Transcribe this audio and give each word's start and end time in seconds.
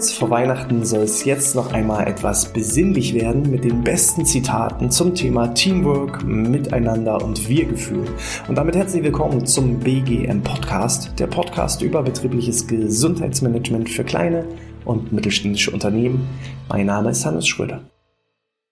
Kurz 0.00 0.12
vor 0.12 0.30
Weihnachten 0.30 0.82
soll 0.86 1.02
es 1.02 1.26
jetzt 1.26 1.54
noch 1.54 1.74
einmal 1.74 2.08
etwas 2.08 2.54
besinnlich 2.54 3.12
werden 3.12 3.50
mit 3.50 3.64
den 3.64 3.84
besten 3.84 4.24
Zitaten 4.24 4.90
zum 4.90 5.14
Thema 5.14 5.48
Teamwork, 5.48 6.24
Miteinander 6.24 7.22
und 7.22 7.50
Wir-Gefühl. 7.50 8.06
Und 8.48 8.54
damit 8.54 8.76
herzlich 8.76 9.02
willkommen 9.02 9.44
zum 9.44 9.78
BGM 9.78 10.40
Podcast, 10.42 11.12
der 11.18 11.26
Podcast 11.26 11.82
über 11.82 12.02
betriebliches 12.02 12.66
Gesundheitsmanagement 12.66 13.90
für 13.90 14.04
kleine 14.04 14.46
und 14.86 15.12
mittelständische 15.12 15.70
Unternehmen. 15.70 16.26
Mein 16.70 16.86
Name 16.86 17.10
ist 17.10 17.26
Hannes 17.26 17.46
Schröder. 17.46 17.82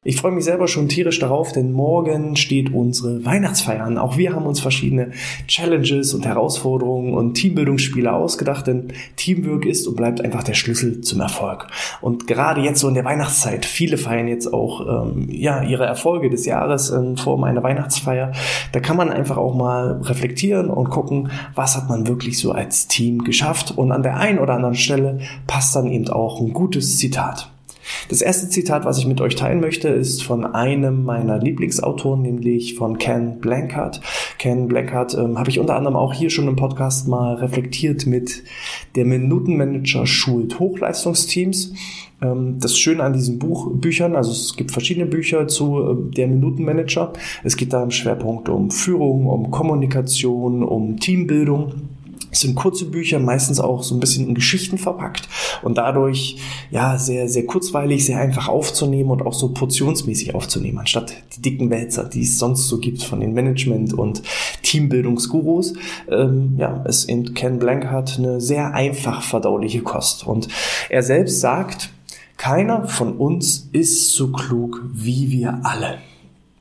Ich 0.08 0.16
freue 0.16 0.32
mich 0.32 0.44
selber 0.44 0.68
schon 0.68 0.88
tierisch 0.88 1.18
darauf, 1.18 1.52
denn 1.52 1.70
morgen 1.70 2.34
steht 2.34 2.72
unsere 2.72 3.26
Weihnachtsfeier 3.26 3.84
an. 3.84 3.98
Auch 3.98 4.16
wir 4.16 4.34
haben 4.34 4.46
uns 4.46 4.58
verschiedene 4.58 5.10
Challenges 5.48 6.14
und 6.14 6.24
Herausforderungen 6.24 7.12
und 7.12 7.34
Teambildungsspiele 7.34 8.10
ausgedacht, 8.10 8.68
denn 8.68 8.88
Teamwork 9.16 9.66
ist 9.66 9.86
und 9.86 9.96
bleibt 9.96 10.22
einfach 10.22 10.42
der 10.42 10.54
Schlüssel 10.54 11.02
zum 11.02 11.20
Erfolg. 11.20 11.66
Und 12.00 12.26
gerade 12.26 12.62
jetzt 12.62 12.80
so 12.80 12.88
in 12.88 12.94
der 12.94 13.04
Weihnachtszeit, 13.04 13.66
viele 13.66 13.98
feiern 13.98 14.28
jetzt 14.28 14.50
auch 14.50 15.04
ähm, 15.04 15.28
ja 15.30 15.62
ihre 15.62 15.84
Erfolge 15.84 16.30
des 16.30 16.46
Jahres 16.46 16.88
in 16.88 17.18
Form 17.18 17.44
einer 17.44 17.62
Weihnachtsfeier. 17.62 18.32
Da 18.72 18.80
kann 18.80 18.96
man 18.96 19.10
einfach 19.10 19.36
auch 19.36 19.54
mal 19.54 20.00
reflektieren 20.04 20.70
und 20.70 20.88
gucken, 20.88 21.30
was 21.54 21.76
hat 21.76 21.90
man 21.90 22.08
wirklich 22.08 22.38
so 22.38 22.52
als 22.52 22.88
Team 22.88 23.24
geschafft. 23.24 23.76
Und 23.76 23.92
an 23.92 24.02
der 24.02 24.16
einen 24.16 24.38
oder 24.38 24.54
anderen 24.54 24.74
Stelle 24.74 25.18
passt 25.46 25.76
dann 25.76 25.92
eben 25.92 26.08
auch 26.08 26.40
ein 26.40 26.54
gutes 26.54 26.96
Zitat. 26.96 27.50
Das 28.08 28.22
erste 28.22 28.48
Zitat, 28.48 28.84
was 28.84 28.98
ich 28.98 29.06
mit 29.06 29.20
euch 29.20 29.34
teilen 29.34 29.60
möchte, 29.60 29.88
ist 29.88 30.22
von 30.22 30.44
einem 30.44 31.04
meiner 31.04 31.38
Lieblingsautoren, 31.38 32.22
nämlich 32.22 32.74
von 32.74 32.98
Ken 32.98 33.38
Blankard. 33.38 34.00
Ken 34.38 34.68
Blankard 34.68 35.14
ähm, 35.14 35.38
habe 35.38 35.50
ich 35.50 35.58
unter 35.58 35.76
anderem 35.76 35.96
auch 35.96 36.12
hier 36.12 36.30
schon 36.30 36.48
im 36.48 36.56
Podcast 36.56 37.08
mal 37.08 37.34
reflektiert 37.34 38.06
mit 38.06 38.44
der 38.94 39.04
Minutenmanager 39.04 40.06
schult 40.06 40.58
Hochleistungsteams. 40.58 41.74
Ähm, 42.20 42.58
das 42.60 42.78
Schöne 42.78 43.02
an 43.02 43.12
diesen 43.12 43.38
Buch, 43.38 43.70
Büchern, 43.72 44.16
also 44.16 44.32
es 44.32 44.56
gibt 44.56 44.72
verschiedene 44.72 45.06
Bücher 45.06 45.48
zu 45.48 45.80
äh, 45.80 46.14
der 46.14 46.28
Minutenmanager. 46.28 47.12
Es 47.44 47.56
geht 47.56 47.72
da 47.72 47.82
im 47.82 47.90
Schwerpunkt 47.90 48.48
um 48.48 48.70
Führung, 48.70 49.26
um 49.26 49.50
Kommunikation, 49.50 50.62
um 50.62 50.98
Teambildung. 50.98 51.72
Es 52.30 52.40
sind 52.40 52.54
kurze 52.54 52.84
Bücher, 52.84 53.18
meistens 53.18 53.60
auch 53.60 53.82
so 53.82 53.94
ein 53.94 54.00
bisschen 54.00 54.28
in 54.28 54.34
Geschichten 54.34 54.78
verpackt 54.78 55.28
und 55.62 55.78
dadurch 55.78 56.36
ja 56.70 56.98
sehr, 56.98 57.28
sehr 57.28 57.46
kurzweilig, 57.46 58.04
sehr 58.04 58.18
einfach 58.18 58.48
aufzunehmen 58.48 59.10
und 59.10 59.22
auch 59.22 59.32
so 59.32 59.48
portionsmäßig 59.50 60.34
aufzunehmen, 60.34 60.78
anstatt 60.78 61.14
die 61.36 61.42
dicken 61.42 61.70
Wälzer, 61.70 62.04
die 62.04 62.22
es 62.22 62.38
sonst 62.38 62.68
so 62.68 62.78
gibt 62.78 63.02
von 63.02 63.20
den 63.20 63.32
Management- 63.32 63.94
und 63.94 64.22
Teambildungsgurus. 64.62 65.74
Ähm, 66.10 66.54
ja, 66.58 66.84
es 66.86 67.04
in 67.04 67.34
Ken 67.34 67.58
Blank 67.58 67.86
hat 67.86 68.18
eine 68.18 68.40
sehr 68.40 68.74
einfach 68.74 69.22
verdauliche 69.22 69.80
Kost 69.80 70.26
und 70.26 70.48
er 70.90 71.02
selbst 71.02 71.40
sagt, 71.40 71.90
keiner 72.36 72.86
von 72.86 73.16
uns 73.16 73.68
ist 73.72 74.12
so 74.12 74.28
klug 74.28 74.82
wie 74.92 75.30
wir 75.30 75.60
alle. 75.64 75.98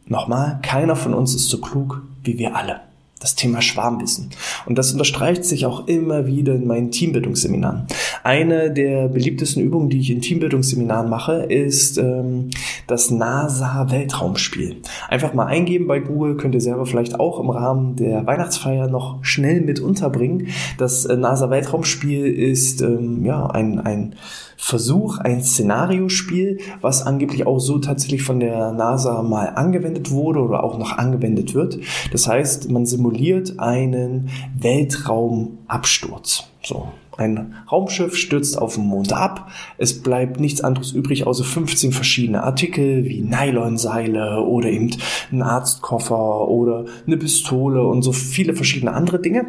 Nochmal, 0.07 0.59
keiner 0.63 0.95
von 0.95 1.13
uns 1.13 1.35
ist 1.35 1.49
so 1.49 1.59
klug 1.59 2.01
wie 2.23 2.37
wir 2.39 2.55
alle 2.55 2.81
das 3.19 3.35
Thema 3.35 3.61
Schwarmwissen. 3.61 4.29
Und 4.67 4.77
das 4.77 4.91
unterstreicht 4.91 5.45
sich 5.45 5.65
auch 5.65 5.87
immer 5.87 6.27
wieder 6.27 6.55
in 6.55 6.67
meinen 6.67 6.91
Teambildungsseminaren. 6.91 7.87
Eine 8.23 8.71
der 8.71 9.07
beliebtesten 9.07 9.63
Übungen, 9.63 9.89
die 9.89 9.99
ich 9.99 10.11
in 10.11 10.21
Teambildungsseminaren 10.21 11.09
mache, 11.09 11.43
ist 11.43 11.97
ähm, 11.97 12.49
das 12.85 13.09
NASA-Weltraumspiel. 13.09 14.77
Einfach 15.07 15.33
mal 15.33 15.45
eingeben 15.45 15.87
bei 15.87 15.99
Google, 15.99 16.35
könnt 16.35 16.53
ihr 16.53 16.61
selber 16.61 16.85
vielleicht 16.85 17.19
auch 17.19 17.39
im 17.39 17.49
Rahmen 17.49 17.95
der 17.95 18.25
Weihnachtsfeier 18.25 18.87
noch 18.87 19.23
schnell 19.23 19.61
mit 19.61 19.79
unterbringen. 19.79 20.47
Das 20.77 21.05
äh, 21.05 21.15
NASA-Weltraumspiel 21.15 22.25
ist 22.25 22.81
ähm, 22.81 23.25
ja 23.25 23.47
ein, 23.47 23.79
ein 23.79 24.15
Versuch, 24.59 25.19
ein 25.19 25.43
Szenariospiel, 25.43 26.57
was 26.81 27.03
angeblich 27.03 27.45
auch 27.45 27.59
so 27.59 27.77
tatsächlich 27.77 28.23
von 28.23 28.39
der 28.39 28.71
NASA 28.71 29.21
mal 29.21 29.49
angewendet 29.55 30.09
wurde 30.09 30.39
oder 30.41 30.63
auch 30.63 30.79
noch 30.79 30.97
angewendet 30.97 31.53
wird. 31.53 31.79
Das 32.11 32.27
heißt, 32.27 32.69
man 32.71 32.87
simuliert 32.87 33.59
einen 33.59 34.29
Weltraumabsturz. 34.59 36.45
So. 36.63 36.87
Ein 37.17 37.55
Raumschiff 37.71 38.15
stürzt 38.15 38.59
auf 38.59 38.75
den 38.75 38.85
Mond 38.85 39.11
ab. 39.11 39.49
Es 39.79 40.03
bleibt 40.03 40.39
nichts 40.39 40.61
anderes 40.61 40.91
übrig, 40.91 41.25
außer 41.25 41.43
15 41.43 41.91
verschiedene 41.91 42.43
Artikel 42.43 43.05
wie 43.05 43.21
Nylonseile 43.21 44.43
oder 44.43 44.69
eben 44.69 44.91
ein 45.31 45.41
Arztkoffer 45.41 46.47
oder 46.47 46.85
eine 47.07 47.17
Pistole 47.17 47.83
und 47.85 48.03
so 48.03 48.11
viele 48.11 48.53
verschiedene 48.53 48.93
andere 48.93 49.19
Dinge. 49.19 49.45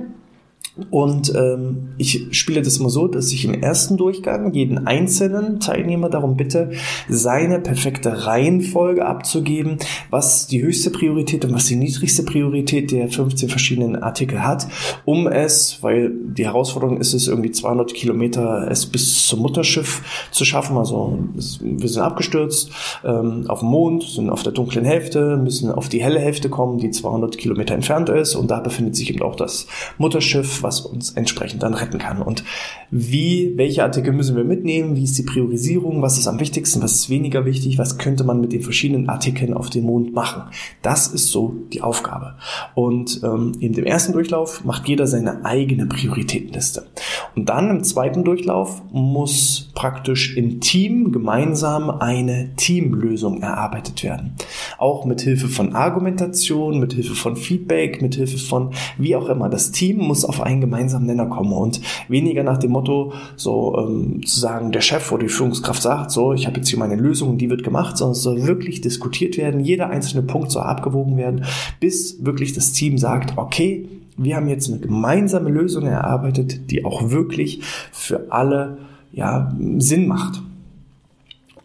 Und 0.91 1.35
ähm, 1.35 1.91
ich 1.99 2.29
spiele 2.31 2.63
das 2.63 2.79
immer 2.79 2.91
so, 2.91 3.09
dass 3.09 3.33
ich 3.33 3.45
im 3.45 3.55
ersten 3.55 3.97
Durchgang 3.97 4.53
jeden 4.53 4.87
einzelnen 4.87 5.61
Teilnehmer 5.61 6.09
darum 6.09 6.37
bitte, 6.37 6.71
seine 7.09 7.61
perfekte 7.61 8.27
Reihenfolge 8.27 9.05
abzugeben, 9.05 9.79
was 10.11 10.47
die 10.47 10.63
höchste 10.63 10.91
Priorität 10.91 11.45
und 11.45 11.53
was 11.53 11.67
die 11.67 11.77
niedrigste 11.77 12.23
Priorität 12.23 12.93
der 12.93 13.09
15 13.09 13.49
verschiedenen 13.49 13.97
Artikel 13.97 14.45
hat, 14.45 14.69
um 15.05 15.27
es, 15.27 15.79
weil 15.83 16.13
die 16.15 16.45
Herausforderung 16.45 16.99
ist 16.99 17.15
es, 17.15 17.29
irgendwie 17.29 17.51
200 17.51 17.93
Kilometer 17.93 18.69
es 18.71 18.87
bis 18.87 19.27
zum 19.27 19.41
Mutterschiff 19.41 20.29
zu 20.31 20.45
schaffen. 20.45 20.77
Also 20.77 21.19
wir 21.61 21.89
sind 21.89 22.03
abgestürzt 22.03 22.71
ähm, 23.05 23.45
auf 23.49 23.61
dem 23.61 23.69
Mond, 23.69 24.05
sind 24.05 24.31
auf 24.31 24.43
der 24.43 24.53
dunklen 24.53 24.85
Hälfte, 24.85 25.37
müssen 25.37 25.71
auf 25.71 25.89
die 25.89 26.03
helle 26.03 26.21
Hälfte 26.21 26.49
kommen, 26.49 26.79
die 26.79 26.91
200 26.91 27.37
Kilometer 27.37 27.75
entfernt 27.75 28.09
ist 28.09 28.35
und 28.35 28.51
da 28.51 28.61
befindet 28.61 28.97
sich 28.97 29.11
eben 29.11 29.23
auch 29.23 29.37
das 29.37 29.67
Mutterschiff, 29.99 30.63
was 30.69 30.81
uns 30.83 31.13
entsprechend 31.13 31.63
dann 31.63 31.73
retten 31.73 31.99
kann. 31.99 32.21
Und 32.21 32.45
wie, 32.91 33.55
welche 33.57 33.83
Artikel 33.83 34.13
müssen 34.13 34.37
wir 34.37 34.45
mitnehmen? 34.45 34.97
Wie 34.97 35.05
ist 35.05 35.17
die 35.17 35.23
Priorisierung? 35.23 36.03
Was 36.03 36.19
ist 36.19 36.27
am 36.27 36.39
wichtigsten? 36.41 36.83
Was 36.83 36.93
ist 36.93 37.11
weniger 37.11 37.47
wichtig? 37.47 37.79
Was 37.79 37.97
könnte 37.97 38.23
man 38.23 38.41
mit 38.41 38.53
den 38.53 38.63
verschiedenen 38.63 39.09
Artikeln 39.09 39.55
auf 39.55 39.71
dem 39.71 39.85
Mond 39.85 40.15
machen? 40.15 40.43
Das 40.83 41.09
ist 41.09 41.29
so 41.29 41.55
die 41.73 41.81
Aufgabe. 41.81 42.35
Und 42.75 43.23
ähm, 43.25 43.53
in 43.61 43.73
dem 43.73 43.85
ersten 43.85 44.13
Durchlauf 44.13 44.65
macht 44.65 44.89
jeder 44.89 45.07
seine 45.07 45.45
eigene 45.45 45.87
Prioritätenliste. 45.87 46.87
Und 47.35 47.49
dann 47.49 47.71
im 47.71 47.83
zweiten 47.83 48.25
Durchlauf 48.25 48.83
muss 48.93 49.71
praktisch 49.75 50.37
im 50.37 50.61
Team 50.61 51.13
gemeinsam 51.13 51.91
eine 51.91 52.55
Teamlösung 52.57 53.41
erarbeitet 53.41 54.03
werden. 54.03 54.35
Auch 54.77 55.07
mit 55.07 55.23
Hilfe 55.23 55.49
von 55.49 55.75
Argumentation, 55.75 56.79
mit 56.79 56.93
Hilfe 56.93 57.15
von 57.15 57.37
Feedback, 57.37 58.03
mit 58.03 58.17
Hilfe 58.17 58.39
von 58.39 58.73
wie 58.99 59.17
auch 59.17 59.29
immer. 59.29 59.49
Das 59.49 59.71
Team 59.71 59.99
muss 59.99 60.25
auf 60.25 60.41
einen 60.41 60.58
gemeinsamen 60.61 61.07
Nenner 61.07 61.27
kommen 61.27 61.53
und 61.53 61.81
weniger 62.09 62.43
nach 62.43 62.59
dem 62.59 62.73
Motto, 62.73 63.13
so 63.37 63.77
ähm, 63.79 64.25
zu 64.25 64.41
sagen, 64.41 64.73
der 64.73 64.81
Chef 64.81 65.11
oder 65.13 65.25
die 65.25 65.29
Führungskraft 65.29 65.83
sagt, 65.83 66.11
so, 66.11 66.33
ich 66.33 66.47
habe 66.47 66.59
jetzt 66.59 66.69
hier 66.69 66.79
meine 66.79 66.97
Lösung 66.97 67.31
und 67.31 67.39
die 67.39 67.51
wird 67.51 67.65
gemacht, 67.65 67.97
sondern 67.97 68.13
es 68.13 68.23
soll 68.23 68.47
wirklich 68.47 68.81
diskutiert 68.81 69.37
werden, 69.37 69.61
jeder 69.61 69.91
einzelne 69.91 70.23
Punkt 70.23 70.51
soll 70.51 70.63
abgewogen 70.63 71.17
werden, 71.17 71.45
bis 71.81 72.25
wirklich 72.25 72.53
das 72.53 72.73
Team 72.73 72.99
sagt, 72.99 73.37
okay, 73.37 73.89
wir 74.17 74.37
haben 74.37 74.49
jetzt 74.49 74.69
eine 74.69 74.81
gemeinsame 74.81 75.49
Lösung 75.49 75.85
erarbeitet, 75.85 76.71
die 76.71 76.85
auch 76.85 77.11
wirklich 77.11 77.63
für 77.93 78.33
alle 78.33 78.79
ja, 79.13 79.57
Sinn 79.79 80.09
macht. 80.09 80.43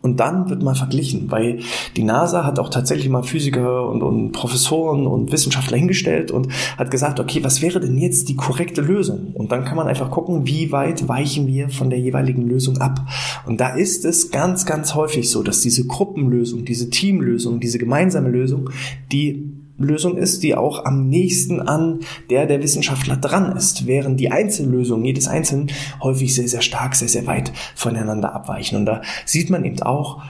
Und 0.03 0.19
dann 0.19 0.50
wird 0.50 0.62
mal 0.62 0.75
verglichen, 0.75 1.31
weil 1.31 1.59
die 1.96 2.03
NASA 2.03 2.44
hat 2.46 2.59
auch 2.59 2.68
tatsächlich 2.68 3.08
mal 3.08 3.24
Physiker 3.24 3.88
und, 3.88 4.03
und, 4.03 4.34
Professoren 4.34 5.08
und 5.08 5.31
Wissenschaftler 5.31 5.78
hingestellt 5.78 6.30
und 6.30 6.50
hat 6.78 6.91
gesagt, 6.91 7.22
okay, 7.22 7.41
was 7.41 7.62
wäre 7.62 7.80
denn 7.80 7.97
jetzt 7.97 8.28
die 8.28 8.36
korrekte 8.36 8.81
Lösung? 8.81 9.31
Und 9.34 9.53
dann 9.53 9.63
kann 9.63 9.78
man 9.78 9.88
einfach 9.88 10.12
gucken, 10.12 10.46
wie 10.46 10.74
weit 10.74 11.08
weichen 11.08 11.47
wir 11.47 11.69
von 11.69 11.90
der 11.90 12.00
jeweiligen 12.00 12.46
Lösung 12.46 12.80
ab. 12.80 13.00
Und 13.46 13.62
da 13.62 13.69
ist 13.75 14.03
es 14.03 14.30
ganz, 14.30 14.66
ganz 14.66 14.94
häufig 14.94 15.31
so, 15.31 15.42
dass 15.42 15.62
diese 15.62 15.88
Gruppenlösung, 15.88 16.66
diese 16.66 16.90
Teamlösung, 16.90 17.62
diese 17.62 17.78
gemeinsame 17.78 18.28
Lösung, 18.28 18.72
die 19.13 19.53
Lösung 19.78 20.17
ist, 20.17 20.44
die 20.44 20.56
auch 20.56 20.85
am 20.85 21.07
nächsten 21.09 21.59
an 21.59 22.00
der 22.29 22.45
der 22.45 22.61
Wissenschaftler 22.61 23.18
dran 23.18 23.56
ist, 23.56 23.88
während 23.88 24.19
die 24.19 24.31
Einzellösungen 24.31 25.06
jedes 25.06 25.27
Einzelnen 25.27 25.71
häufig 26.01 26.33
sehr, 26.36 26.48
sehr 26.48 26.62
stark, 26.62 26.95
sehr, 26.95 27.07
sehr 27.07 27.25
weit 27.25 27.51
voneinander 27.75 28.33
abweichen. 28.33 28.77
Und 28.77 28.86
da 28.86 29.01
sieht 29.25 29.50
man 29.50 29.65
eben 29.65 29.81
auch, 29.81 30.21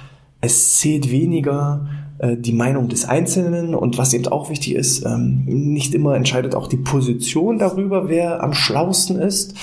es 0.41 0.77
zählt 0.79 1.11
weniger 1.11 1.87
äh, 2.19 2.37
die 2.37 2.53
Meinung 2.53 2.87
des 2.87 3.05
Einzelnen 3.05 3.75
und 3.75 3.97
was 3.97 4.13
eben 4.13 4.27
auch 4.27 4.49
wichtig 4.49 4.75
ist, 4.75 5.05
ähm, 5.05 5.43
nicht 5.45 5.93
immer 5.93 6.15
entscheidet 6.15 6.55
auch 6.55 6.67
die 6.67 6.77
Position 6.77 7.59
darüber, 7.59 8.09
wer 8.09 8.43
am 8.43 8.53
schlausten 8.53 9.19
ist, 9.19 9.55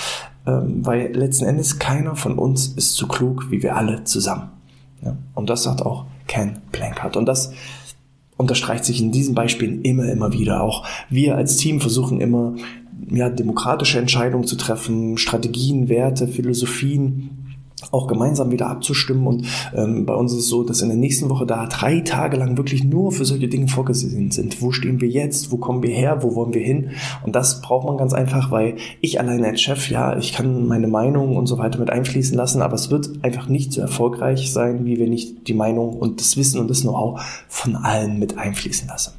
ähm, 0.46 0.84
weil 0.84 1.14
letzten 1.14 1.46
Endes 1.46 1.78
keiner 1.78 2.16
von 2.16 2.38
uns 2.38 2.68
ist 2.68 2.94
so 2.94 3.06
klug 3.06 3.50
wie 3.50 3.62
wir 3.62 3.76
alle 3.76 4.04
zusammen. 4.04 4.50
Und 5.34 5.48
das 5.48 5.62
sagt 5.62 5.80
auch 5.80 6.04
Ken 6.26 6.58
Plankard. 6.72 7.16
Und 7.16 7.24
das 7.24 7.52
unterstreicht 8.40 8.84
sich 8.84 9.00
in 9.00 9.12
diesen 9.12 9.34
Beispielen 9.34 9.82
immer, 9.82 10.10
immer 10.10 10.32
wieder. 10.32 10.62
Auch 10.62 10.86
wir 11.08 11.36
als 11.36 11.56
Team 11.56 11.80
versuchen 11.80 12.20
immer, 12.20 12.54
ja, 13.10 13.30
demokratische 13.30 13.98
Entscheidungen 13.98 14.44
zu 14.44 14.56
treffen, 14.56 15.18
Strategien, 15.18 15.88
Werte, 15.88 16.28
Philosophien 16.28 17.39
auch 17.90 18.06
gemeinsam 18.06 18.50
wieder 18.50 18.68
abzustimmen. 18.68 19.26
Und 19.26 19.46
ähm, 19.74 20.06
bei 20.06 20.14
uns 20.14 20.32
ist 20.32 20.40
es 20.40 20.48
so, 20.48 20.62
dass 20.62 20.82
in 20.82 20.88
der 20.88 20.98
nächsten 20.98 21.28
Woche 21.30 21.46
da 21.46 21.66
drei 21.66 22.00
Tage 22.00 22.36
lang 22.36 22.56
wirklich 22.56 22.84
nur 22.84 23.12
für 23.12 23.24
solche 23.24 23.48
Dinge 23.48 23.68
vorgesehen 23.68 24.30
sind. 24.30 24.60
Wo 24.62 24.72
stehen 24.72 25.00
wir 25.00 25.08
jetzt? 25.08 25.50
Wo 25.50 25.56
kommen 25.56 25.82
wir 25.82 25.90
her? 25.90 26.22
Wo 26.22 26.34
wollen 26.34 26.54
wir 26.54 26.62
hin? 26.62 26.90
Und 27.24 27.34
das 27.34 27.60
braucht 27.60 27.86
man 27.86 27.96
ganz 27.96 28.12
einfach, 28.12 28.50
weil 28.50 28.76
ich 29.00 29.20
alleine 29.20 29.48
als 29.48 29.60
Chef, 29.60 29.90
ja, 29.90 30.16
ich 30.16 30.32
kann 30.32 30.66
meine 30.66 30.88
Meinung 30.88 31.36
und 31.36 31.46
so 31.46 31.58
weiter 31.58 31.78
mit 31.78 31.90
einfließen 31.90 32.36
lassen, 32.36 32.62
aber 32.62 32.74
es 32.74 32.90
wird 32.90 33.10
einfach 33.22 33.48
nicht 33.48 33.72
so 33.72 33.80
erfolgreich 33.80 34.52
sein, 34.52 34.84
wie 34.84 34.98
wenn 34.98 35.12
ich 35.12 35.44
die 35.44 35.54
Meinung 35.54 35.96
und 35.96 36.20
das 36.20 36.36
Wissen 36.36 36.60
und 36.60 36.68
das 36.68 36.82
Know-how 36.82 37.20
von 37.48 37.76
allen 37.76 38.18
mit 38.18 38.38
einfließen 38.38 38.88
lasse. 38.88 39.12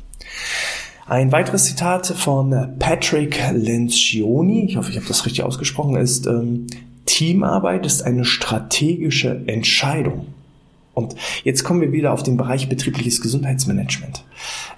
Ein 1.08 1.32
weiteres 1.32 1.66
Zitat 1.66 2.08
von 2.08 2.76
Patrick 2.80 3.38
Lencioni, 3.54 4.66
ich 4.66 4.78
hoffe, 4.78 4.92
ich 4.92 4.98
habe 4.98 5.08
das 5.08 5.26
richtig 5.26 5.44
ausgesprochen, 5.44 5.98
ist, 5.98 6.26
ähm, 6.26 6.68
Teamarbeit 7.06 7.86
ist 7.86 8.04
eine 8.04 8.26
strategische 8.26 9.44
Entscheidung. 9.48 10.28
Und 10.94 11.16
jetzt 11.44 11.64
kommen 11.64 11.82
wir 11.82 11.92
wieder 11.92 12.14
auf 12.14 12.24
den 12.24 12.38
Bereich 12.38 12.70
betriebliches 12.70 13.22
Gesundheitsmanagement. 13.22 14.26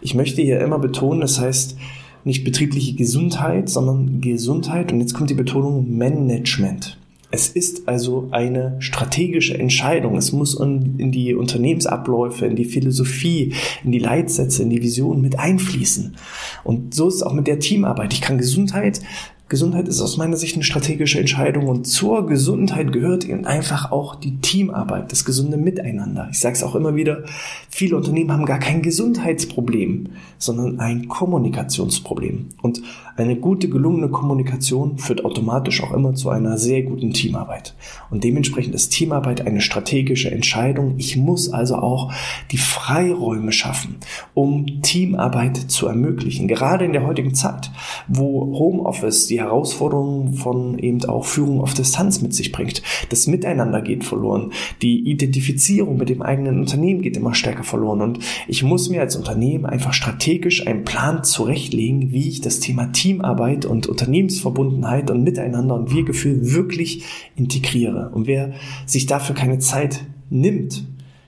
Ich 0.02 0.14
möchte 0.14 0.42
hier 0.42 0.60
immer 0.62 0.80
betonen, 0.80 1.22
das 1.22 1.40
heißt 1.40 1.78
nicht 2.24 2.44
betriebliche 2.44 2.96
Gesundheit, 2.96 3.70
sondern 3.70 4.22
Gesundheit 4.22 4.94
und 4.94 5.02
jetzt 5.02 5.14
kommt 5.14 5.30
die 5.30 5.36
Betonung 5.36 5.98
Management. 5.98 6.98
Es 7.32 7.48
ist 7.48 7.88
also 7.88 8.28
eine 8.30 8.76
strategische 8.78 9.58
Entscheidung. 9.58 10.18
Es 10.18 10.32
muss 10.32 10.54
in 10.54 11.12
die 11.12 11.34
Unternehmensabläufe, 11.34 12.46
in 12.46 12.56
die 12.56 12.64
Philosophie, 12.64 13.54
in 13.84 13.92
die 13.92 13.98
Leitsätze, 13.98 14.62
in 14.62 14.70
die 14.70 14.84
Vision 14.84 15.20
mit 15.20 15.40
einfließen. 15.40 16.16
Und 16.64 16.94
so 16.94 17.08
ist 17.08 17.16
es 17.16 17.24
auch 17.24 17.34
mit 17.34 17.48
der 17.48 17.58
Teamarbeit. 17.58 18.14
Ich 18.14 18.22
kann 18.22 18.38
Gesundheit 18.38 19.02
Gesundheit 19.50 19.88
ist 19.88 20.02
aus 20.02 20.18
meiner 20.18 20.38
Sicht 20.38 20.56
eine 20.56 20.64
strategische 20.64 21.20
Entscheidung 21.20 21.68
und 21.68 21.86
zur 21.86 22.26
Gesundheit 22.26 22.92
gehört 22.92 23.26
eben 23.26 23.46
einfach 23.46 23.92
auch 23.92 24.16
die 24.16 24.38
Teamarbeit, 24.38 25.12
das 25.12 25.26
gesunde 25.26 25.58
Miteinander. 25.58 26.30
Ich 26.32 26.40
sage 26.40 26.56
es 26.56 26.64
auch 26.64 26.76
immer 26.76 26.96
wieder, 26.96 27.24
viele 27.70 27.98
Unternehmen 27.98 28.32
haben 28.32 28.46
gar 28.46 28.60
kein 28.60 28.82
Gesundheitsproblem, 28.82 30.08
sondern 30.38 30.80
ein 30.80 31.08
Kommunikationsproblem. 31.08 32.50
Und 32.62 32.82
eine 33.16 33.36
gute, 33.36 33.70
gelungene 33.70 34.10
Kommunikation 34.10 34.98
führt 34.98 35.24
automatisch 35.24 35.84
auch 35.84 35.94
immer 35.94 36.16
zu 36.16 36.30
einer 36.30 36.58
sehr 36.58 36.82
guten 36.82 37.12
Teamarbeit. 37.12 37.76
Und 38.10 38.24
dementsprechend 38.24 38.74
ist 38.74 38.90
Teamarbeit 38.90 39.46
eine 39.46 39.62
strategische 39.62 40.32
Entscheidung. 40.32 40.96
Ich 40.98 41.16
muss 41.16 41.52
also 41.52 41.76
auch 41.76 42.12
die 42.52 42.58
Freiräume 42.58 43.52
schaffen, 43.52 43.98
um 44.34 44.82
Teamarbeit 44.82 45.58
zu 45.58 45.88
ermöglichen. 45.88 46.48
Gerade 46.48 46.86
in 46.86 46.94
der 46.94 47.06
heutigen 47.06 47.36
Zeit, 47.36 47.72
wo 48.08 48.58
Homeoffice 48.58 49.28
die 49.28 49.40
Herausforderungen 49.40 50.34
von 50.34 50.80
eben 50.80 51.04
auch 51.06 51.26
Führung 51.26 51.62
auf 51.62 51.74
Distanz 51.74 52.22
mit 52.22 52.34
sich 52.34 52.52
bringt. 52.52 52.82
Das 53.10 53.28
Miteinander 53.28 53.82
geht 53.82 54.04
verloren. 54.04 54.54
Die 54.82 55.08
Identifizierung 55.10 55.98
mit 55.98 56.10
dem 56.10 56.22
eigenen 56.22 56.60
Unternehmen 56.60 57.02
geht 57.02 57.18
immer 57.18 57.36
stärker 57.36 57.64
verloren. 57.64 58.02
Und 58.02 58.20
ich 58.48 58.64
muss 58.64 58.90
mir 58.90 59.02
als 59.02 59.16
Unternehmen 59.16 59.66
einfach 59.66 59.94
strategisch 59.94 60.66
einen 60.66 60.84
Plan 60.84 61.24
zurechtlegen, 61.24 62.12
wie 62.12 62.30
ich 62.30 62.42
das 62.42 62.60
Thema 62.60 62.92
Teamarbeit 63.04 63.66
und 63.66 63.88
Unternehmensverbundenheit 63.88 65.12
und 65.12 65.24
Miteinander 65.24 65.76
und 65.76 65.94
Wir-Gefühl 65.94 66.54
wirklich 66.54 67.04
integriere. 67.36 68.12
Und 68.14 68.28
wer 68.28 68.54
sich 68.86 69.08
dafür 69.08 69.36
keine 69.36 69.60
Zeit 69.60 70.06
nimmt, 70.30 70.86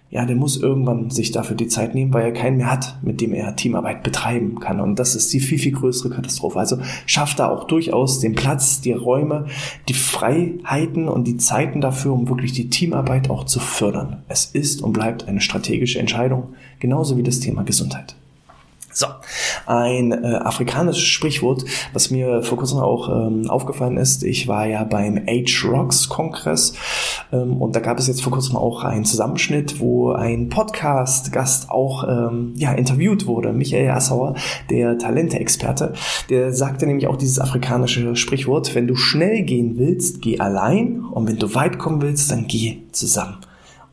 ja, 0.10 0.26
der 0.26 0.38
muss 0.38 0.56
irgendwann 0.56 1.10
sich 1.10 1.32
dafür 1.32 1.58
die 1.58 1.68
Zeit 1.68 1.94
nehmen, 1.94 2.14
weil 2.14 2.24
er 2.24 2.32
keinen 2.32 2.56
mehr 2.56 2.72
hat, 2.72 3.00
mit 3.04 3.20
dem 3.20 3.34
er 3.34 3.58
Teamarbeit 3.58 4.04
betreiben 4.04 4.62
kann. 4.62 4.80
Und 4.80 5.00
das 5.00 5.16
ist 5.16 5.34
die 5.34 5.42
viel, 5.42 5.60
viel 5.60 5.74
größere 5.74 6.12
Katastrophe. 6.12 6.58
Also 6.60 6.78
schafft 7.08 7.40
da 7.40 7.50
auch 7.50 7.66
durchaus 7.66 8.22
den 8.22 8.36
Platz, 8.36 8.80
die 8.80 8.94
Räume, 8.94 9.48
die 9.90 9.94
Freiheiten 9.94 11.10
und 11.10 11.26
die 11.28 11.36
Zeiten 11.36 11.82
dafür, 11.82 12.14
um 12.14 12.30
wirklich 12.30 12.54
die 12.54 12.70
Teamarbeit 12.70 13.30
auch 13.30 13.44
zu 13.44 13.60
fördern. 13.60 14.24
Es 14.30 14.46
ist 14.46 14.82
und 14.82 14.94
bleibt 14.94 15.28
eine 15.28 15.42
strategische 15.42 16.00
Entscheidung, 16.00 16.54
genauso 16.80 17.18
wie 17.18 17.24
das 17.24 17.42
Thema 17.42 17.64
Gesundheit. 17.64 18.16
So, 18.98 19.08
ein 19.66 20.14
äh, 20.14 20.38
afrikanisches 20.38 21.04
Sprichwort, 21.04 21.66
was 21.92 22.12
mir 22.12 22.44
vor 22.44 22.58
kurzem 22.58 22.80
auch 22.80 23.10
ähm, 23.10 23.50
aufgefallen 23.50 23.98
ist. 23.98 24.24
Ich 24.24 24.48
war 24.48 24.68
ja 24.68 24.86
beim 24.86 25.18
H-Rocks-Kongress 25.18 26.76
ähm, 27.34 27.58
und 27.62 27.76
da 27.76 27.82
gab 27.82 28.00
es 28.00 28.08
jetzt 28.08 28.24
vor 28.24 28.32
kurzem 28.32 28.56
auch 28.56 28.86
einen 28.86 29.04
Zusammenschnitt, 29.04 29.82
wo 29.82 30.14
ein 30.14 30.48
Podcast-Gast 30.48 31.72
auch 31.72 32.06
ähm, 32.08 32.54
ja, 32.56 32.72
interviewt 32.72 33.28
wurde. 33.28 33.52
Michael 33.52 33.90
Assauer, 33.90 34.36
der 34.70 34.98
Talente-Experte, 34.98 35.92
der 36.30 36.54
sagte 36.54 36.88
nämlich 36.88 37.08
auch 37.08 37.18
dieses 37.18 37.42
afrikanische 37.42 38.16
Sprichwort, 38.16 38.76
wenn 38.76 38.88
du 38.88 38.96
schnell 38.96 39.44
gehen 39.44 39.78
willst, 39.78 40.22
geh 40.22 40.40
allein 40.40 41.04
und 41.04 41.28
wenn 41.28 41.38
du 41.38 41.54
weit 41.54 41.80
kommen 41.80 42.02
willst, 42.02 42.32
dann 42.32 42.48
geh 42.48 42.78
zusammen. 42.94 43.40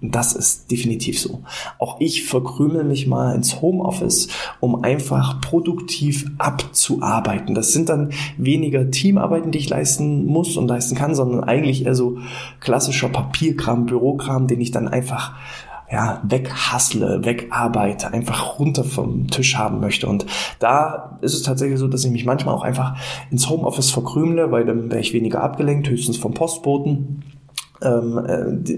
Das 0.04 0.32
ist 0.32 0.68
definitiv 0.72 1.20
so. 1.20 1.44
Auch 1.78 2.00
ich 2.00 2.24
verkrümel 2.24 2.82
mich 2.82 3.06
mal 3.06 3.36
ins 3.36 3.62
Homeoffice, 3.62 4.26
um 4.58 4.82
einfach 4.82 5.40
produktiv 5.40 6.28
abzuarbeiten. 6.38 7.54
Das 7.54 7.72
sind 7.72 7.88
dann 7.88 8.10
weniger 8.36 8.90
Teamarbeiten, 8.90 9.52
die 9.52 9.58
ich 9.58 9.68
leisten 9.68 10.26
muss 10.26 10.56
und 10.56 10.66
leisten 10.66 10.96
kann, 10.96 11.14
sondern 11.14 11.44
eigentlich 11.44 11.86
eher 11.86 11.94
so 11.94 12.18
klassischer 12.58 13.10
Papierkram, 13.10 13.86
Bürokram, 13.86 14.48
den 14.48 14.60
ich 14.60 14.72
dann 14.72 14.88
einfach 14.88 15.36
ja, 15.88 16.20
weghassle, 16.24 17.24
wegarbeite, 17.24 18.12
einfach 18.12 18.58
runter 18.58 18.82
vom 18.82 19.28
Tisch 19.28 19.56
haben 19.56 19.78
möchte. 19.78 20.08
Und 20.08 20.26
da 20.58 21.18
ist 21.20 21.34
es 21.34 21.42
tatsächlich 21.42 21.78
so, 21.78 21.86
dass 21.86 22.04
ich 22.04 22.10
mich 22.10 22.24
manchmal 22.24 22.56
auch 22.56 22.64
einfach 22.64 22.96
ins 23.30 23.48
Homeoffice 23.48 23.92
verkrümle, 23.92 24.50
weil 24.50 24.64
dann 24.64 24.90
wäre 24.90 25.00
ich 25.00 25.12
weniger 25.12 25.44
abgelenkt, 25.44 25.88
höchstens 25.88 26.16
vom 26.16 26.34
Postboten 26.34 27.22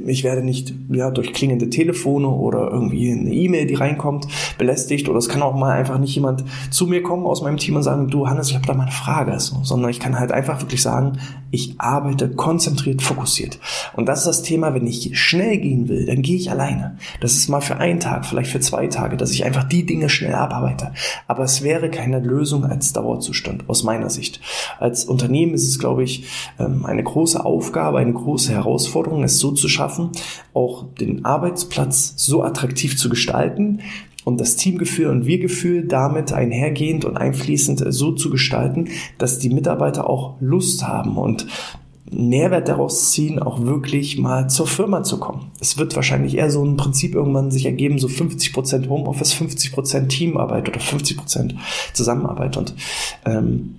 ich 0.06 0.24
werde 0.24 0.42
nicht 0.42 0.74
ja, 0.90 1.10
durch 1.10 1.32
klingende 1.32 1.70
Telefone 1.70 2.28
oder 2.28 2.70
irgendwie 2.70 3.12
eine 3.12 3.32
E-Mail, 3.32 3.66
die 3.66 3.74
reinkommt, 3.74 4.26
belästigt. 4.58 5.08
Oder 5.08 5.18
es 5.18 5.28
kann 5.28 5.42
auch 5.42 5.54
mal 5.54 5.72
einfach 5.72 5.98
nicht 5.98 6.14
jemand 6.14 6.44
zu 6.70 6.86
mir 6.86 7.02
kommen 7.02 7.26
aus 7.26 7.42
meinem 7.42 7.58
Team 7.58 7.76
und 7.76 7.82
sagen, 7.82 8.08
du 8.08 8.28
Hannes, 8.28 8.48
ich 8.48 8.54
habe 8.54 8.66
da 8.66 8.74
mal 8.74 8.84
eine 8.84 8.92
Frage. 8.92 9.38
So, 9.40 9.56
sondern 9.62 9.90
ich 9.90 10.00
kann 10.00 10.18
halt 10.18 10.32
einfach 10.32 10.60
wirklich 10.60 10.82
sagen, 10.82 11.18
ich 11.50 11.74
arbeite 11.78 12.30
konzentriert, 12.30 13.02
fokussiert. 13.02 13.60
Und 13.94 14.06
das 14.06 14.20
ist 14.20 14.26
das 14.26 14.42
Thema, 14.42 14.74
wenn 14.74 14.86
ich 14.86 15.18
schnell 15.18 15.58
gehen 15.58 15.88
will, 15.88 16.06
dann 16.06 16.22
gehe 16.22 16.36
ich 16.36 16.50
alleine. 16.50 16.98
Das 17.20 17.34
ist 17.34 17.48
mal 17.48 17.60
für 17.60 17.76
einen 17.76 18.00
Tag, 18.00 18.26
vielleicht 18.26 18.50
für 18.50 18.60
zwei 18.60 18.88
Tage, 18.88 19.16
dass 19.16 19.30
ich 19.30 19.44
einfach 19.44 19.64
die 19.64 19.86
Dinge 19.86 20.08
schnell 20.08 20.34
abarbeite. 20.34 20.92
Aber 21.28 21.44
es 21.44 21.62
wäre 21.62 21.90
keine 21.90 22.18
Lösung 22.18 22.64
als 22.64 22.92
Dauerzustand 22.92 23.68
aus 23.68 23.84
meiner 23.84 24.10
Sicht. 24.10 24.40
Als 24.80 25.04
Unternehmen 25.04 25.54
ist 25.54 25.68
es, 25.68 25.78
glaube 25.78 26.02
ich, 26.02 26.24
ähm, 26.58 26.84
eine 26.86 27.04
große 27.04 27.44
Aufgabe, 27.44 27.98
eine 27.98 28.12
große 28.12 28.52
Herausforderung, 28.52 28.93
Herausforderung, 28.94 29.24
es 29.24 29.38
so 29.38 29.52
zu 29.52 29.68
schaffen, 29.68 30.10
auch 30.52 30.86
den 30.94 31.24
Arbeitsplatz 31.24 32.14
so 32.16 32.42
attraktiv 32.42 32.96
zu 32.96 33.08
gestalten, 33.08 33.80
und 34.24 34.40
das 34.40 34.56
Teamgefühl 34.56 35.08
und 35.08 35.26
Wir-Gefühl 35.26 35.86
damit 35.86 36.32
einhergehend 36.32 37.04
und 37.04 37.18
einfließend 37.18 37.84
so 37.88 38.12
zu 38.12 38.30
gestalten, 38.30 38.88
dass 39.18 39.38
die 39.38 39.50
Mitarbeiter 39.50 40.08
auch 40.08 40.36
Lust 40.40 40.88
haben 40.88 41.18
und 41.18 41.46
Mehrwert 42.10 42.68
daraus 42.68 43.10
ziehen, 43.10 43.38
auch 43.38 43.60
wirklich 43.66 44.16
mal 44.16 44.48
zur 44.48 44.66
Firma 44.66 45.02
zu 45.02 45.20
kommen. 45.20 45.50
Es 45.60 45.76
wird 45.76 45.94
wahrscheinlich 45.94 46.38
eher 46.38 46.50
so 46.50 46.64
ein 46.64 46.78
Prinzip 46.78 47.14
irgendwann 47.14 47.50
sich 47.50 47.66
ergeben, 47.66 47.98
so 47.98 48.06
50% 48.06 48.88
Homeoffice, 48.88 49.34
50% 49.34 50.08
Teamarbeit 50.08 50.70
oder 50.70 50.80
50% 50.80 51.56
Zusammenarbeit. 51.92 52.56
Und 52.56 52.74
ähm, 53.26 53.74